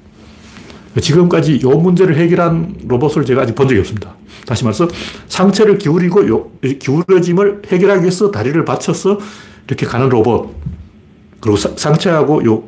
[0.99, 4.15] 지금까지 이 문제를 해결한 로봇을 제가 아직 본 적이 없습니다.
[4.45, 4.88] 다시 말해서
[5.27, 9.19] 상체를 기울이고 요, 기울어짐을 해결하기 위해서 다리를 받쳐서
[9.67, 10.53] 이렇게 가는 로봇.
[11.39, 12.63] 그리고 사, 상체하고 요,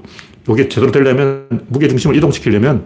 [0.47, 2.85] 요게 제대로 되려면 무게중심을 이동시키려면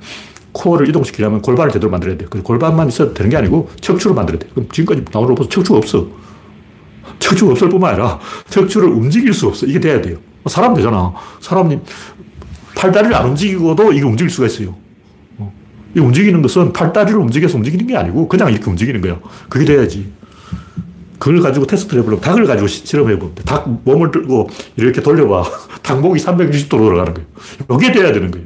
[0.53, 2.29] 코어를 이동시키려면 골반을 제대로 만들어야 돼요.
[2.31, 4.51] 그 골반만 있어도 되는 게 아니고 척추를 만들어야 돼요.
[4.55, 6.07] 그럼 지금까지 나온 로봇은 척추가 없어.
[7.19, 8.19] 척추가 없을 뿐만 아니라
[8.49, 9.65] 척추를 움직일 수 없어.
[9.65, 10.17] 이게 돼야 돼요.
[10.47, 11.13] 사람 되잖아.
[11.41, 11.79] 사람이
[12.75, 14.75] 팔다리를 안 움직이고도 이게 움직일 수가 있어요.
[15.37, 15.51] 어.
[15.95, 19.19] 이 움직이는 것은 팔다리를 움직여서 움직이는 게 아니고 그냥 이렇게 움직이는 거예요.
[19.49, 20.11] 그게 돼야지.
[21.19, 23.43] 그걸 가지고 테스트를 해보려고 닭을 가지고 실험해보면 돼.
[23.43, 25.43] 닭 몸을 들고 이렇게 돌려봐.
[25.81, 27.27] 닭목이 360도로 돌아가는 거예요.
[27.79, 28.45] 이게 돼야 되는 거예요.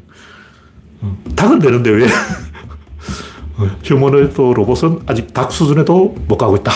[1.02, 1.18] 어.
[1.36, 2.08] 닭은 되는데 왜?
[3.84, 6.72] 휴머노이드 로봇은 아직 닭 수준에도 못 가고 있다.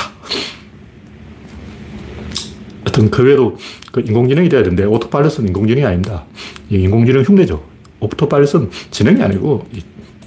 [2.84, 3.58] 하여튼 그 외에도
[3.96, 6.26] 그 인공지능이 돼야 되는데 오토파일럿은 인공지능이 아닙니다.
[6.70, 7.64] 인공지능 흉내죠.
[8.02, 9.66] 오토파일럿은 지능이 아니고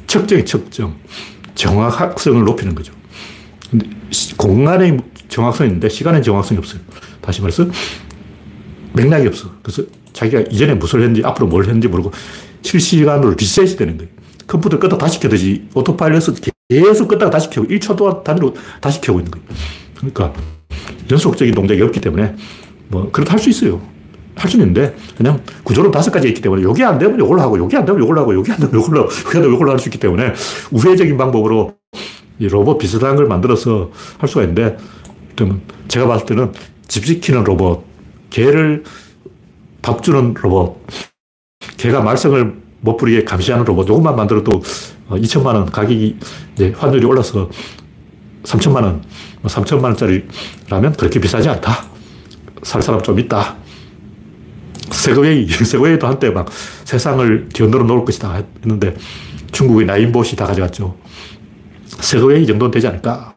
[0.06, 0.96] 측정이 측정.
[1.54, 2.94] 정확성을 높이는 거죠.
[3.70, 3.86] 근데
[4.38, 4.96] 공간의
[5.28, 6.80] 정확성이 있는데 시간의 정확성이 없어요.
[7.20, 7.66] 다시 말해서
[8.94, 9.50] 맥락이 없어.
[9.62, 9.82] 그래서
[10.14, 12.10] 자기가 이전에 무엇을 했는지 앞으로 뭘 했는지 모르고
[12.62, 14.10] 실시간으로 리셋이 되는 거예요.
[14.46, 16.36] 컴퓨터 끄다 다시 켜듯이 오토파일럿은
[16.70, 19.46] 계속 끄다가 다시 켜고 1초 동안 단위로 다시 켜고 있는 거예요.
[19.94, 20.32] 그러니까
[21.10, 22.34] 연속적인 동작이 없기 때문에
[22.88, 23.80] 뭐 그렇다 할수 있어요.
[24.34, 27.76] 할 수는 있는데 그냥 구조는 다섯 가지 있기 때문에 요게 안 되면 요걸로 하고 요게
[27.76, 29.98] 안 되면 요걸로 하고 요게 안 되면 요걸로 하고 요게 안 되면 요걸로 할수 있기
[29.98, 30.32] 때문에
[30.70, 31.74] 우회적인 방법으로
[32.38, 34.76] 이 로봇 비슷한 걸 만들어서 할 수가 있는데
[35.88, 36.52] 제가 봤을 때는
[36.86, 37.84] 집 지키는 로봇,
[38.30, 38.84] 개를
[39.82, 40.84] 밥 주는 로봇,
[41.76, 44.62] 개가 말썽을 못 부리게 감시하는 로봇, 요것만 만들어도
[45.10, 46.16] 2천만 원 가격이
[46.54, 47.50] 이제 환율이 올라서
[48.44, 49.02] 3천만 원,
[49.44, 51.97] 3천만 뭐 원짜리라면 그렇게 비싸지 않다.
[52.62, 53.56] 살 사람 좀 있다.
[54.90, 56.48] 세그웨이, 세그웨이도 한때 막
[56.84, 58.96] 세상을 뒤흔들어 놓을 것이다 했는데
[59.52, 60.96] 중국의 나인봇이 다 가져갔죠.
[61.86, 63.34] 세그웨이 정도는 되지 않을까.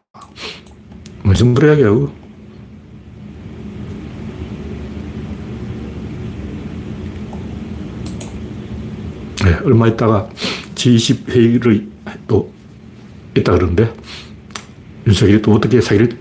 [1.22, 2.22] 뭐 정도로 이야기하고.
[9.44, 10.28] 네, 얼마 있다가
[10.76, 11.88] G20 회의를
[12.28, 12.52] 또
[13.36, 13.92] 있다 그러는데
[15.06, 16.16] 윤석열이 또 어떻게 사기를,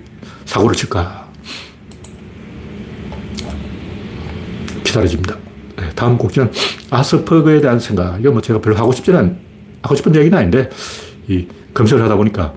[0.46, 1.21] 사고를 칠까.
[4.92, 5.38] 기다려집니다.
[5.78, 6.52] 네, 다음 곡지는
[6.90, 8.20] 아스퍼그에 대한 생각.
[8.20, 9.38] 이거 뭐 제가 별로 하고 싶지는,
[9.82, 10.70] 하고 싶은 얘기는 아닌데,
[11.28, 12.54] 이 검색을 하다 보니까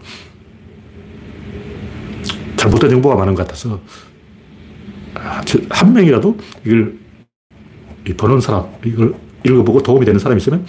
[2.56, 3.80] 잘못된 정보가 많은 것 같아서
[5.14, 6.98] 아, 한 명이라도 이걸
[8.16, 9.14] 보는 사람, 이걸
[9.44, 10.66] 읽어보고 도움이 되는 사람이 있으면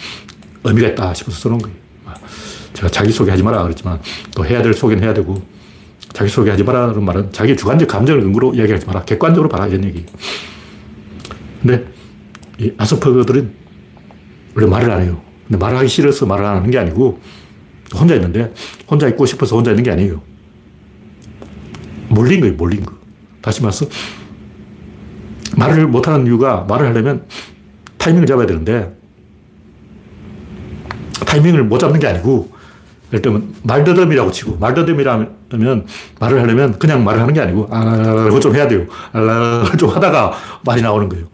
[0.63, 1.75] 의미가 있다 싶어서 써놓은 거예요.
[2.73, 3.99] 제가 자기소개 하지 마라 그랬지만
[4.35, 5.41] 또 해야 될 소개는 해야 되고
[6.13, 9.03] 자기소개 하지 마라는 말은 자기 주관적 감정을 근거로 이야기하지 마라.
[9.05, 9.67] 객관적으로 봐라.
[9.67, 10.05] 이런 얘기.
[11.65, 11.83] 근데
[12.59, 13.51] 이 아스퍼거들은
[14.55, 15.21] 원래 말을 안 해요.
[15.47, 17.19] 근데 말하기 싫어서 말을 안 하는 게 아니고
[17.95, 18.53] 혼자 있는데
[18.87, 20.21] 혼자 있고 싶어서 혼자 있는 게 아니에요.
[22.09, 22.53] 몰린 거예요.
[22.53, 22.93] 몰린 거.
[23.41, 23.87] 다시 말해서
[25.57, 27.25] 말을 못하는 이유가 말을 하려면
[27.97, 28.95] 타이밍을 잡아야 되는데
[31.25, 32.51] 타이밍을 못 잡는 게 아니고
[33.09, 35.85] 예를 들면 말더듬이라고 치고 말더듬이라면
[36.19, 38.85] 말을 하려면 그냥 말을 하는 게 아니고 아, 좀 해야 돼요.
[39.13, 41.25] 아, 좀 하다가 말이 나오는 거예요.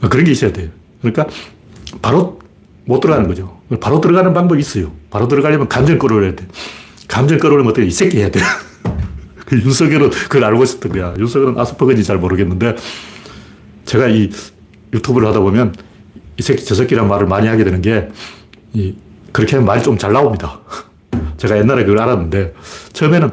[0.00, 0.68] 그런 게 있어야 돼요.
[1.00, 1.26] 그러니까
[2.00, 2.38] 바로
[2.84, 3.60] 못 들어가는 거죠.
[3.80, 4.92] 바로 들어가는 방법이 있어요.
[5.10, 6.46] 바로 들어가려면 감정 끌어올려야 돼.
[7.06, 8.40] 감정 끌어올리면 어떻게 이 새끼 해야 돼.
[9.46, 11.14] 그 윤석열은 그걸 알고 있었던 거야.
[11.18, 12.76] 윤석열은 아스퍼건지 잘 모르겠는데
[13.84, 14.30] 제가 이
[14.92, 15.74] 유튜브를 하다 보면
[16.38, 18.08] 이 새끼 저 새끼란 말을 많이 하게 되는 게
[18.74, 18.94] 이,
[19.32, 20.60] 그렇게 하면 말이 좀 잘 나옵니다.
[21.38, 22.54] 제가 옛날에 그걸 알았는데,
[22.92, 23.32] 처음에는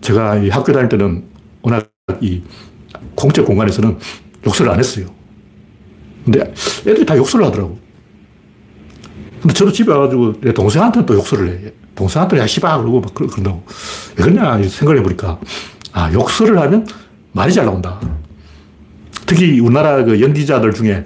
[0.00, 1.24] 제가 이 학교 다닐 때는
[1.62, 1.90] 워낙
[2.20, 2.42] 이
[3.14, 3.98] 공적 공간에서는
[4.46, 5.06] 욕설을 안 했어요.
[6.24, 7.78] 근데 애들이 다 욕설을 하더라고.
[9.40, 11.72] 근데 저도 집에 와가지고 내 동생한테는 또 욕설을 해.
[11.94, 12.78] 동생한테 야, 씨발!
[12.78, 13.62] 그러고 막 그런다고.
[14.16, 15.38] 왜 그러냐 생각해 보니까,
[15.92, 16.86] 아, 욕설을 하면
[17.32, 18.00] 말이 잘 나온다.
[19.26, 21.04] 특히 우리나라 그 연기자들 중에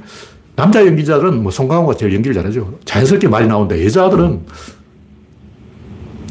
[0.56, 2.78] 남자 연기자들은 뭐 송강호가 제일 연기를 잘하죠.
[2.84, 4.46] 자연스럽게 말이 나오는데 여자들은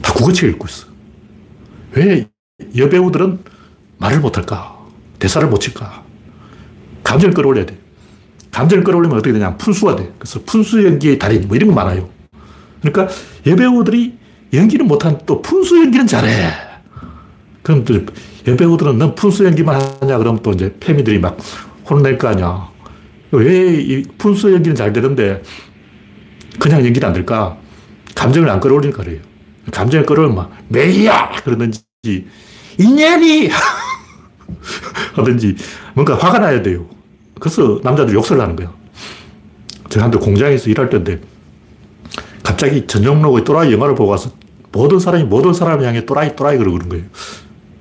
[0.01, 0.88] 다 국어책 읽고 있어.
[1.93, 2.27] 왜
[2.75, 3.39] 여배우들은
[3.99, 4.77] 말을 못할까?
[5.19, 6.03] 대사를 못 칠까?
[7.03, 7.77] 감정을 끌어올려야 돼.
[8.57, 9.55] 감정을 끌어올리면 어떻게 되냐?
[9.55, 10.11] 푼수가 돼.
[10.17, 12.09] 그래서 푼수 연기의 달인, 뭐 이런 거 많아요.
[12.81, 13.07] 그러니까
[13.45, 14.17] 여배우들이
[14.53, 16.51] 연기는 못한 또 푼수 연기는 잘해.
[17.61, 17.93] 그럼 또
[18.47, 20.17] 여배우들은 넌 푼수 연기만 하냐?
[20.17, 21.37] 그러면 또 이제 패미들이 막
[21.87, 22.67] 혼낼 거 아니야.
[23.29, 25.43] 왜이 푼수 연기는 잘 되는데
[26.59, 27.57] 그냥 연기는 안 될까?
[28.15, 29.19] 감정을 안 끌어올리니까 그래요.
[29.71, 31.31] 감정을 끌어올리면 막, 메이야!
[31.43, 31.83] 그러든지,
[32.79, 33.49] 인연이!
[35.13, 35.55] 하든지,
[35.93, 36.96] 뭔가 화가 나야 돼요.
[37.39, 38.71] 그래서 남자들이 욕설을 하는 거야.
[39.89, 41.19] 제가 한때 공장에서 일할 때인데,
[42.43, 44.31] 갑자기 전용록의 또라이 영화를 보고 와서
[44.71, 47.05] 모든 사람이 모든 사람을 향해 또라이, 또라이 그러고 그런 거예요.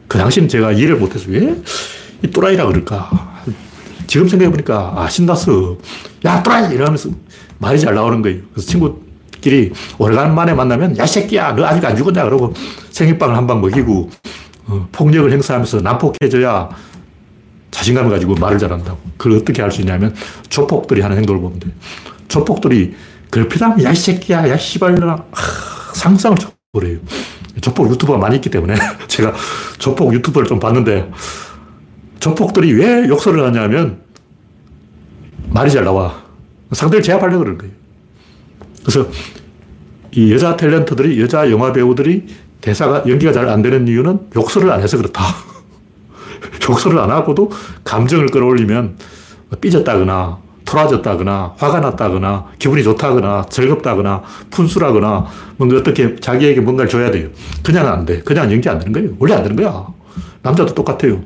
[0.09, 1.55] 그 당시는 제가 이해를 못해서 왜
[2.23, 3.43] 이 또라이라 그럴까?
[4.07, 5.77] 지금 생각해보니까, 아, 신났어.
[6.25, 6.75] 야, 또라이!
[6.75, 7.11] 이러면서
[7.59, 8.41] 말이 잘 나오는 거예요.
[8.55, 12.25] 그래서 친구끼리 오래간만에 만나면, 야, 새끼야, 너 아직 안 죽었냐?
[12.25, 12.55] 그러고
[12.91, 14.09] 생일빵을 한 방 먹이고,
[14.69, 16.71] 어, 폭력을 행사하면서 난폭해져야
[17.77, 18.99] 자신감을 가지고 말을 잘한다고.
[19.19, 20.15] 그걸 어떻게 할수 있냐면
[20.49, 21.73] 조폭들이 하는 행동을 보면 돼요.
[22.29, 22.95] 조폭들이
[23.31, 25.25] 걸피다면 야, 이 새끼야, 야, 씨발이라
[25.95, 26.99] 상상을 쳐버려요.
[27.61, 28.75] 조폭 유튜버가 많이 있기 때문에
[29.09, 29.35] 제가
[29.79, 31.11] 조폭 유튜버를 좀 봤는데
[32.21, 34.01] 조폭들이 왜 욕설을 하냐면
[35.51, 36.25] 말이 잘 나와.
[36.73, 37.75] 상대를 제압하려고 그러는 거예요.
[38.83, 39.09] 그래서
[40.13, 42.27] 이 여자 탤런트들이, 여자 영화 배우들이
[42.61, 45.23] 대사가, 연기가 잘 안 되는 이유는 욕설을 안 해서 그렇다.
[46.69, 47.51] 욕설을 안 하고도
[47.85, 48.97] 감정을 끌어올리면
[49.61, 57.29] 삐졌다거나, 토라졌다거나, 화가 났다거나, 기분이 좋다거나, 즐겁다거나, 푼수라거나, 뭔가 어떻게 자기에게 뭔가를 줘야 돼요.
[57.63, 58.21] 그냥 안 돼.
[58.21, 59.11] 그냥 연기 안 되는 거예요.
[59.19, 59.87] 원래 안 되는 거야.
[60.43, 61.23] 남자도 똑같아요.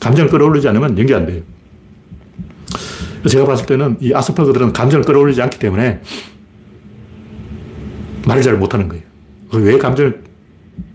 [0.00, 1.42] 감정을 끌어올리지 않으면 연기 안 돼요.
[3.28, 6.00] 제가 봤을 때는 이 아스퍼그들은 감정을 끌어올리지 않기 때문에
[8.26, 9.02] 말을 잘 못하는 거예요.
[9.54, 10.22] 왜 감정을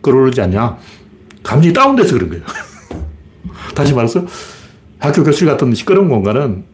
[0.01, 0.77] 끌어올리지 않냐?
[1.43, 2.43] 감정이 다운돼서 그런 거예요.
[3.79, 4.25] 다시 말해서
[4.99, 6.65] 학교 교실 같은 시끄러운 공간은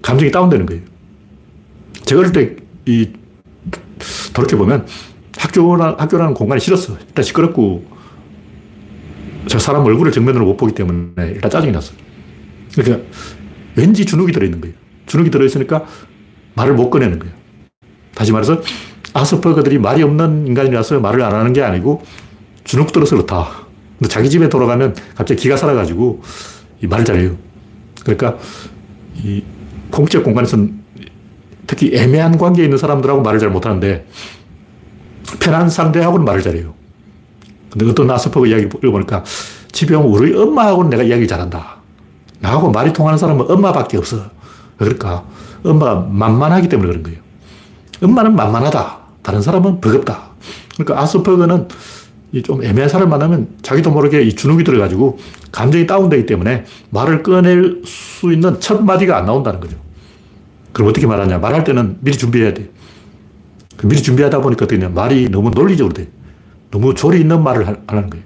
[0.00, 0.82] 감정이 다운되는 거예요.
[2.04, 3.10] 제가 어릴 때 이
[4.32, 4.86] 돌이켜보면
[5.36, 6.96] 학교라, 학교라는 공간이 싫었어.
[7.08, 7.84] 일단 시끄럽고
[9.46, 11.96] 저 사람 얼굴을 정면으로 못 보기 때문에 일단 짜증이 났어요.
[12.74, 13.06] 그러니까
[13.76, 14.74] 왠지 주눅이 들어있는 거예요.
[15.06, 15.84] 주눅이 들어있으니까
[16.54, 17.34] 말을 못 꺼내는 거예요.
[18.14, 18.62] 다시 말해서
[19.12, 22.02] 아스퍼그들이 말이 없는 인간이라서 말을 안 하는 게 아니고
[22.64, 23.59] 주눅 들어서 그렇다.
[24.00, 26.22] 근데 자기 집에 돌아가면 갑자기 기가 살아가지고
[26.82, 27.36] 이 말을 잘해요.
[28.02, 28.38] 그러니까
[29.16, 29.44] 이
[29.90, 30.80] 공적 공간에서는
[31.66, 34.06] 특히 애매한 관계에 있는 사람들하고 말을 잘 못하는데
[35.38, 36.72] 편한 상대하고는 말을 잘해요.
[37.70, 39.22] 근데 어떤 아스퍼그 이야기를 보니까
[39.70, 41.76] 집에 오면 우리 엄마하고는 내가 이야기 잘한다.
[42.40, 44.30] 나하고 말이 통하는 사람은 엄마밖에 없어.
[44.78, 45.24] 그러니까
[45.62, 47.18] 엄마가 만만하기 때문에 그런 거예요.
[48.02, 48.98] 엄마는 만만하다.
[49.22, 50.30] 다른 사람은 버겁다.
[50.74, 51.68] 그러니까 아스퍼그는
[52.44, 55.18] 좀 애매한 사람을 만나면 자기도 모르게 이 주눅이 들어 가지고
[55.50, 59.76] 감정이 다운되기 때문에 말을 꺼낼 수 있는 첫 마디가 안 나온다는 거죠.
[60.72, 61.38] 그럼 어떻게 말하냐.
[61.38, 62.70] 말할 때는 미리 준비해야 돼.
[63.76, 66.08] 그 미리 준비하다 보니까 어떻게 냐 말이 너무 논리적으로 돼.
[66.70, 68.24] 너무 조리 있는 말을 하는 거예요.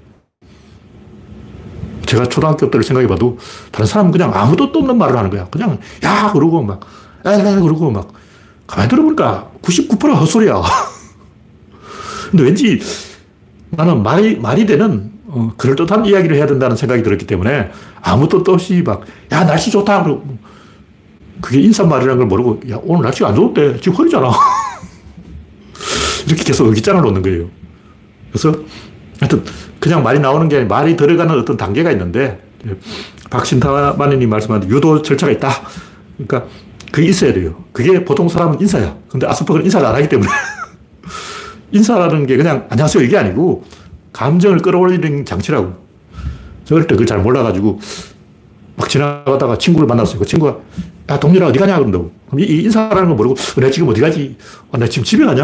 [2.05, 3.39] 제가 초등학교 때를 생각해 봐도
[3.71, 5.47] 다른 사람은 그냥 아무 뜻도 없는 말을 하는 거야.
[5.49, 8.13] 그냥 야 그러고 막 에 그러고 막
[8.67, 10.61] 가만히 들어보니까 99% 헛소리야.
[12.29, 12.79] 근데 왠지
[13.75, 17.71] 나는 말이, 말이 되는 어, 그럴듯한 이야기를 해야 된다는 생각이 들었기 때문에
[18.01, 20.03] 아무 뜻도 없이 막, 야, 날씨 좋다.
[20.03, 20.37] 그러고
[21.41, 24.31] 그게 인사말이라는 걸 모르고, 야, 오늘 날씨가 안 좋은데 지금 흐리잖아.
[26.27, 27.47] 이렇게 계속 의기장을 놓는 거예요.
[28.31, 28.53] 그래서
[29.19, 29.43] 하여튼
[29.79, 32.41] 그냥 말이 나오는 게 아니라 말이 들어가는 어떤 단계가 있는데
[33.29, 35.49] 박신타마니님 말씀하는 유도 절차가 있다.
[36.17, 36.49] 그러니까
[36.91, 37.63] 그게 있어야 돼요.
[37.71, 38.95] 그게 보통 사람은 인사야.
[39.09, 40.29] 근데 아스퍼그는 인사를 안 하기 때문에.
[41.79, 43.65] 인사라는 게 그냥 안녕하세요 이게 아니고
[44.13, 45.73] 감정을 끌어올리는 장치라고.
[46.63, 47.79] 저 어릴 때 그걸 잘 몰라가지고
[48.77, 50.19] 막 지나가다가 친구를 만났어요.
[50.19, 50.57] 그 친구가
[51.09, 52.11] 야 동료라 어디 가냐 그런다고.
[52.27, 54.37] 그럼 이 인사라는 거 모르고 어, 내가 지금 어디 가지?
[54.71, 55.43] 아, 내가 지금 집에 가냐?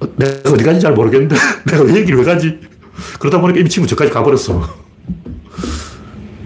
[0.00, 1.36] 어, 내가 어디 가지 잘 모르겠는데
[1.70, 2.58] 내가 왜 얘기를 왜 가지?
[3.20, 4.66] 그러다 보니까 이미 친구 저까지 가버렸어.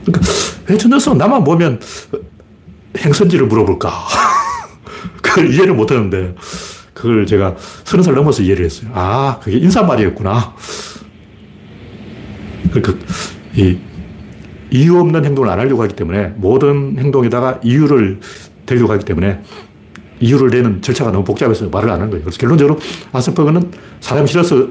[0.04, 0.32] 그러니까
[0.68, 1.80] 왜 저 녀석은 나만 보면
[2.98, 3.92] 행선지를 물어볼까?
[5.22, 6.34] 그걸 이해를 못 하는데,
[6.96, 8.90] 그걸 제가 서른 살 넘어서 이해를 했어요.
[8.94, 10.54] 아, 그게 인사말이었구나.
[12.72, 13.06] 그러니까,
[13.54, 13.78] 이,
[14.70, 18.20] 이유 없는 행동을 안 하려고 하기 때문에 모든 행동에다가 이유를
[18.64, 19.42] 대려고 하기 때문에
[20.20, 22.24] 이유를 내는 절차가 너무 복잡해서 말을 안 하는 거예요.
[22.24, 22.78] 그래서 결론적으로
[23.12, 23.70] 아스퍼그는
[24.00, 24.68] 사람이 싫어서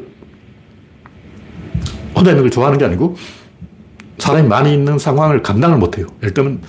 [2.16, 3.16] 혼자 있는 걸 좋아하는 게 아니고
[4.18, 6.08] 사람이 많이 있는 상황을 감당을 못 해요.
[6.24, 6.62] 예를 들면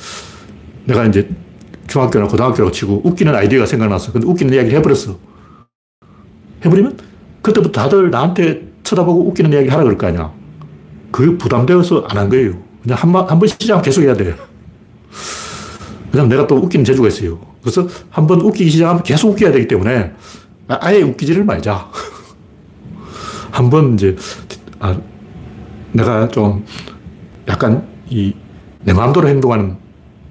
[0.84, 1.30] 내가 이제
[1.86, 4.12] 중학교나 고등학교라고 치고 웃기는 아이디어가 생각났어.
[4.12, 5.35] 근데 웃기는 이야기를 해버렸어.
[6.64, 6.98] 해버리면
[7.42, 10.32] 그때부터 다들 나한테 쳐다보고 웃기는 이야기 하라 그럴 거 아니야.
[11.10, 12.54] 그게 부담되어서 안 한 거예요.
[12.82, 14.34] 그냥 한 번, 한번 시작하면 계속 해야 돼.
[16.10, 17.38] 그냥 내가 또 웃기는 재주가 있어요.
[17.62, 20.12] 그래서 한 번 웃기기 시작하면 계속 웃겨야 되기 때문에
[20.68, 21.90] 아예 웃기지를 말자.
[23.50, 24.14] 한 번 이제,
[24.80, 24.96] 아,
[25.92, 26.64] 내가 좀
[27.48, 28.32] 약간 이
[28.82, 29.76] 내 마음대로 행동하는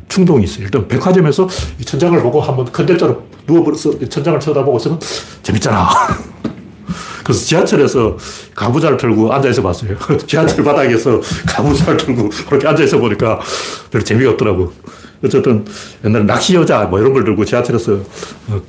[0.08, 0.64] 충동이 있어요.
[0.64, 1.46] 일단 백화점에서
[1.78, 5.00] 이 천장을 보고 한번 컨대자로 누워버려서 천장을 쳐다보고 있으면
[5.44, 5.90] 재밌잖아.
[7.24, 8.18] 그래서 지하철에서
[8.54, 9.98] 가부좌를 틀고 앉아있어 봤어요.
[10.28, 13.40] 지하철 바닥에서 가부좌를 틀고 그렇게 앉아있어 보니까
[13.90, 14.72] 별로 재미가 없더라고.
[15.24, 15.66] 어쨌든
[16.04, 18.62] 옛날에 낚시 여자 뭐 이런 걸 들고 지하철에서 어,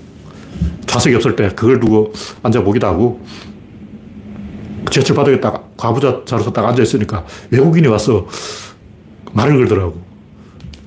[0.86, 2.12] 좌석이 없을 때 그걸 두고
[2.42, 3.20] 앉아보기도 하고
[4.90, 8.26] 지하철 바닥에 딱 가부좌 자로서 딱 앉아있으니까 외국인이 와서
[9.32, 10.00] 말을 걸더라고.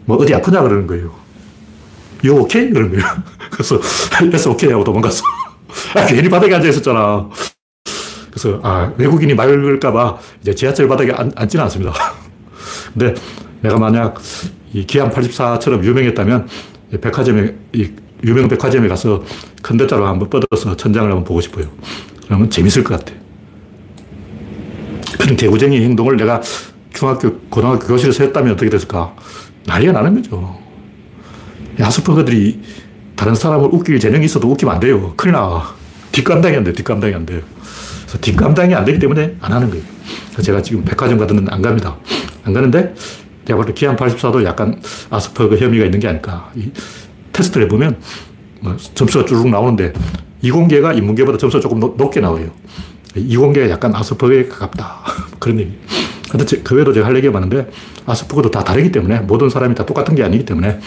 [0.05, 1.18] 뭐 어디 아프냐 그러는 거예요.
[2.27, 2.71] Okay?
[2.71, 3.05] 그런 거예요.
[3.51, 3.79] 그래서
[4.19, 5.23] yes, okay 하고 도망갔어.
[5.95, 7.29] 아, 괜히 바닥에 앉아 있었잖아.
[8.29, 11.93] 그래서 아, 외국인이 말 걸까봐 이제 지하철 바닥에 앉, 앉지는 않습니다.
[12.93, 13.13] 근데
[13.61, 14.19] 내가 만약
[14.73, 16.47] 이 기안 84처럼 유명했다면
[17.01, 17.91] 백화점에, 이
[18.23, 19.23] 유명 백화점에 가서
[19.63, 21.67] 컨대자로 한번 뻗어서 천장을 한번 보고 싶어요.
[22.25, 23.17] 그러면 재밌을 것 같아.
[25.19, 26.41] 그런 개구쟁이 행동을 내가
[26.93, 29.15] 중학교, 고등학교 교실에서 했다면 어떻게 됐을까?
[29.65, 30.58] 난리가 나는 거죠.
[31.83, 32.61] 아스퍼거들이
[33.15, 35.13] 다른 사람을 웃길 재능이 있어도 웃기면 안 돼요.
[35.15, 35.75] 큰일 나.
[36.11, 37.41] 뒷감당이 안 돼, 뒷감당이 안 돼요.
[38.01, 39.83] 그래서 뒷감당이 안 되기 때문에 안 하는 거예요.
[40.41, 41.97] 제가 지금 백화점 데는 안 갑니다.
[42.43, 42.95] 안 가는데,
[43.45, 46.49] 제가 볼때 기안 84도 약간 아스퍼거 혐의가 있는 게 아닐까.
[46.55, 46.71] 이
[47.31, 47.97] 테스트를 해보면,
[48.61, 49.93] 뭐 점수가 쭉 나오는데,
[50.41, 52.49] 이공계가 인문계보다 점수가 조금 높 게 나와요.
[53.15, 55.01] 이공계가 약간 아스퍼거에 가깝다.
[55.39, 55.77] 그런 얘기.
[56.63, 57.69] 그 외에도 제가 할 얘기가 많은데,
[58.05, 60.79] 아스퍼거도 다 다르기 때문에, 모든 사람이 다 똑같은 게 아니기 때문에,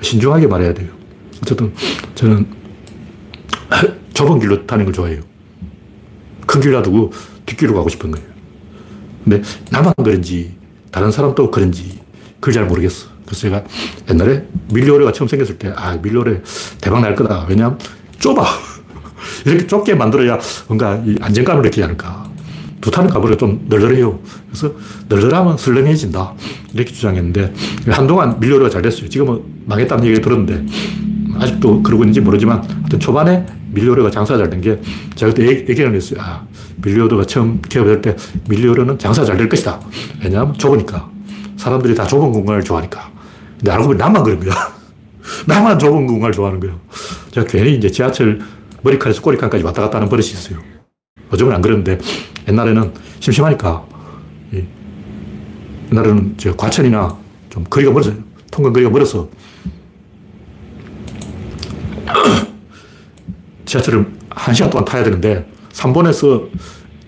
[0.00, 0.88] 신중하게 말해야 돼요.
[1.42, 1.72] 어쨌든,
[2.14, 2.46] 저는
[4.14, 5.20] 좁은 길로 타는 걸 좋아해요.
[6.46, 7.12] 큰 길 놔두고
[7.46, 8.26] 뒷길로 가고 싶은 거예요.
[9.24, 10.56] 근데 나만 그런지
[10.90, 12.00] 다른 사람도 그런지
[12.40, 13.08] 그걸 잘 모르겠어.
[13.24, 13.62] 그래서 제가
[14.10, 16.42] 옛날에 밀리오레가 처음 생겼을 때, 아, 밀리오레
[16.80, 17.46] 대박 날 거다.
[17.48, 17.78] 왜냐하면
[18.18, 18.44] 좁아.
[19.46, 22.19] 이렇게 좁게 만들어야 뭔가 안정감을 느끼지 않을까.
[22.80, 24.18] 두 타는 가보니까 좀 널널해요.
[24.48, 24.72] 그래서
[25.08, 26.34] 널널하면 슬렁해진다.
[26.72, 27.52] 이렇게 주장했는데,
[27.88, 29.08] 한동안 밀리오레가 잘 됐어요.
[29.08, 30.64] 지금은 망했다는 얘기 들었는데,
[31.38, 34.80] 아직도 그러고 있는지 모르지만, 하여튼 초반에 밀리오르가 장사가 잘된 게,
[35.14, 36.20] 제가 그때 얘기를 했어요.
[36.22, 36.42] 아,
[36.82, 38.16] 밀리오르가 처음 개업할 때
[38.48, 39.80] 밀리오르는 장사 잘 될 것이다.
[40.24, 41.08] 왜냐하면 좁으니까.
[41.56, 43.10] 사람들이 다 좁은 공간을 좋아하니까.
[43.58, 44.54] 근데 알고 보니 나만 그런 거야.
[45.46, 46.72] 나만 좁은 공간을 좋아하는 거야.
[47.30, 48.40] 제가 괜히 이제 지하철
[48.82, 50.58] 머리칸에서 꼬리칸까지 왔다 갔다 하는 버릇이 있어요.
[51.32, 51.98] 요즘은 안 그러는데,
[52.50, 53.86] 옛날에는 심심하니까,
[55.92, 57.16] 옛날에는 저 과천이나
[57.48, 58.12] 좀 거리가 멀어서,
[58.50, 59.28] 통근 거리가 멀어서,
[63.64, 66.48] 지하철을 한 시간 동안 타야 되는데 3번에서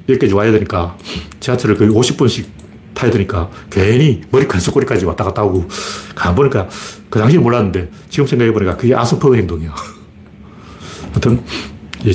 [0.08, 0.96] 여기까지 와야 되니까
[1.40, 2.46] 지하철을 거의 50분씩
[2.94, 5.66] 타야 되니까 괜히 머리카락에서 꼬리까지 왔다 갔다 하고
[6.14, 6.68] 가 보니까
[7.10, 9.74] 그 당시에 몰랐는데 지금 생각해 보니까 그게 아스퍼그 행동이야.
[11.10, 11.42] 아무튼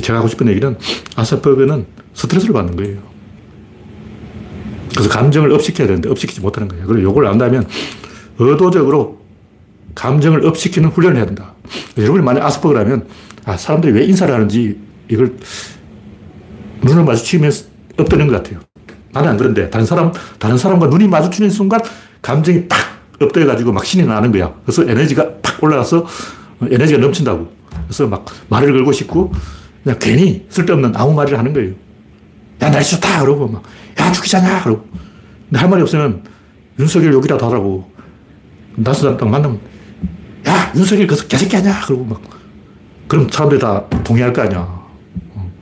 [0.02, 0.78] 제가 하고 싶은 얘기는
[1.16, 3.17] 아스퍼그는 스트레스를 받는 거예요.
[4.98, 6.84] 그래서 감정을 업시켜야 되는데 업시키지 못하는 거예요.
[6.88, 7.68] 그리고 이걸 안다면
[8.36, 9.20] 의도적으로
[9.94, 11.54] 감정을 업시키는 훈련을 해야 된다.
[11.96, 13.06] 여러분이 만약 아스퍼그라면
[13.44, 14.76] 아, 사람들이 왜 인사를 하는지
[15.08, 15.36] 이걸
[16.82, 17.52] 눈을 마주치면
[17.96, 18.58] 엎드는 것 같아요.
[19.12, 21.80] 나는 안 그런데 다른 사람, 다른 사람과 눈이 마주치는 순간
[22.20, 22.76] 감정이 팍
[23.20, 24.52] 엎드려가지고 막 신이 나는 거야.
[24.64, 26.04] 그래서 에너지가 팍 올라가서
[26.68, 27.48] 에너지가 넘친다고.
[27.86, 29.32] 그래서 막 말을 걸고 싶고
[29.84, 31.74] 그냥 괜히 쓸데없는 아무 말을 하는 거예요.
[32.62, 33.20] 야, 날씨 좋다!
[33.20, 33.62] 그러고 막,
[34.00, 34.62] 야, 죽이자냐!
[34.62, 34.86] 그러고.
[35.48, 36.22] 근데 할 말이 없으면
[36.78, 37.90] 윤석열 욕이라도 하라고.
[38.76, 39.60] 나스 딱 만나면,
[40.46, 41.80] 야, 윤석열 그 개새끼 아냐!
[41.84, 42.20] 그러고 막.
[43.08, 44.60] 그럼 사람들이 다 동의할 거 아니야.
[44.60, 45.52] 어.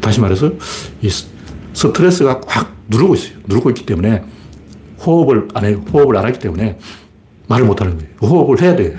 [0.00, 0.52] 다시 말해서
[1.00, 1.08] 이
[1.72, 3.38] 스트레스가 확 누르고 있어요.
[3.46, 4.24] 누르고 있기 때문에
[4.98, 5.84] 호흡을 안 해요.
[5.92, 6.78] 호흡을 안 하기 때문에
[7.48, 8.12] 말을 못 하는 거예요.
[8.20, 8.96] 호흡을 해야 돼요.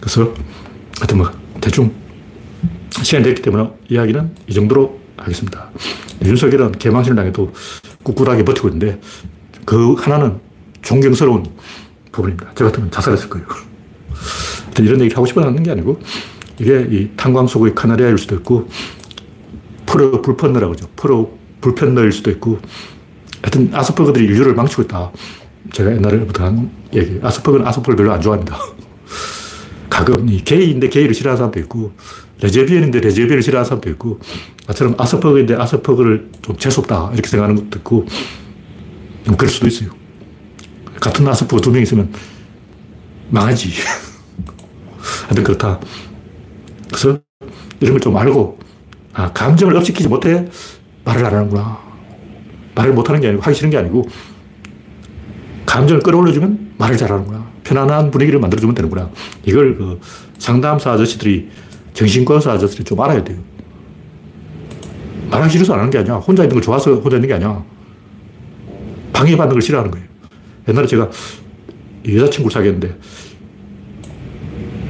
[0.00, 0.34] 그래서
[0.98, 1.92] 하여튼 뭐 대충
[3.02, 5.70] 시간이 됐기 때문에 이야기는 이 정도로 하겠습니다.
[6.24, 7.52] 윤석열은 개망신을 당해도
[8.02, 9.00] 꿋꿋하게 버티고 있는데
[9.64, 10.40] 그 하나는
[10.82, 11.44] 존경스러운
[12.12, 12.52] 부분입니다.
[12.54, 13.46] 저 같으면 자살했을 거예요.
[14.78, 16.00] 이런 얘기를 하고 싶어 하는 게 아니고
[16.60, 18.68] 이게 이 탄광 속의 카나리아일 수도 있고,
[19.86, 20.88] 프로 불편러라고 그러죠.
[20.96, 22.58] 프로 불편러일 수도 있고,
[23.42, 25.10] 하여튼 아스퍼그들이 인류를 망치고 있다.
[25.72, 27.18] 제가 옛날에부터 한 얘기.
[27.22, 28.56] 아스퍼그는 아스퍼를 별로 안 좋아합니다.
[29.94, 31.92] 가끔 이 게이인데 게이를 싫어하는 사람도 있고,
[32.42, 34.18] 레즈비언인데 레즈비언을 싫어하는 사람도 있고,
[34.66, 37.10] 나처럼 아스퍼그인데 아스퍼그를 좀 재수없다.
[37.12, 38.04] 이렇게 생각하는 것도 있고,
[39.26, 39.90] 뭐 그럴 수도 있어요.
[41.00, 42.12] 같은 아스퍼그 두 명 있으면
[43.30, 43.70] 망하지.
[45.28, 45.78] 하여튼 그렇다.
[46.88, 47.20] 그래서
[47.80, 48.58] 이런 걸 좀 알고,
[49.12, 50.44] 아, 감정을 업시키지 못해
[51.04, 51.78] 말을 안 하는구나.
[52.74, 54.08] 말을 못 하는 게 아니고, 하기 싫은 게 아니고,
[55.66, 57.53] 감정을 끌어올려주면 말을 잘하는구나.
[57.64, 59.10] 편안한 분위기를 만들어주면 되는구나.
[59.44, 60.00] 이걸 그
[60.38, 61.48] 상담사 아저씨들이,
[61.94, 63.38] 정신과 의사 아저씨들이 좀 알아야 돼요.
[65.30, 66.14] 말하기 싫어서 안 하는 게 아니야.
[66.16, 67.64] 혼자 있는 걸 좋아서 혼자 있는 게 아니야.
[69.12, 70.06] 방해받는 걸 싫어하는 거예요.
[70.68, 71.10] 옛날에 제가
[72.06, 72.98] 여자친구를 사귀었는데,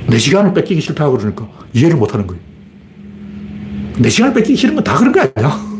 [0.08, 2.42] 내 시간을 뺏기기 싫다고 그러니까 이해를 못 하는 거예요.
[3.98, 5.74] 내 시간을 뺏기기 싫은 건 다 그런 거 아니야?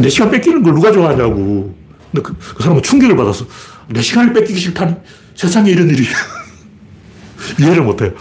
[0.00, 1.74] 내 시간 뺏기는 걸 누가 좋아하냐고.
[2.12, 3.46] 근데 그, 그 사람은 충격을 받았어.
[3.88, 4.94] 내 시간을 뺏기기 싫다니.
[5.34, 6.04] 세상에 이런 일이.
[7.60, 8.12] 이해를 못 해요.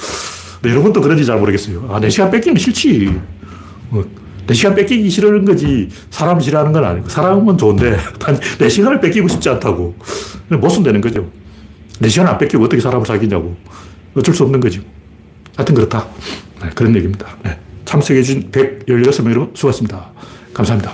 [0.62, 1.88] 근데 여러분도 그런지 잘 모르겠어요.
[1.92, 3.20] 아, 내 시간 뺏기는 싫지.
[3.92, 4.04] 어,
[4.48, 5.90] 내 시간 뺏기기 싫은 거지.
[6.10, 7.10] 사람 싫어하는 건 아니고.
[7.10, 7.98] 사람은 좋은데,
[8.60, 9.96] 내 시간을 뺏기고 싶지 않다고.
[10.50, 11.30] 못 쓴다는 거죠.
[12.00, 13.56] 내 시간 안 뺏기고 어떻게 사람을 사귀냐고.
[14.16, 14.82] 어쩔 수 없는 거지.
[15.56, 16.06] 하여튼 그렇다.
[16.62, 17.28] 네, 그런 얘기입니다.
[17.44, 17.58] 네.
[17.86, 20.12] 참석해주신 116명 여러분 수고하셨습니다.
[20.54, 20.94] 감사합니다.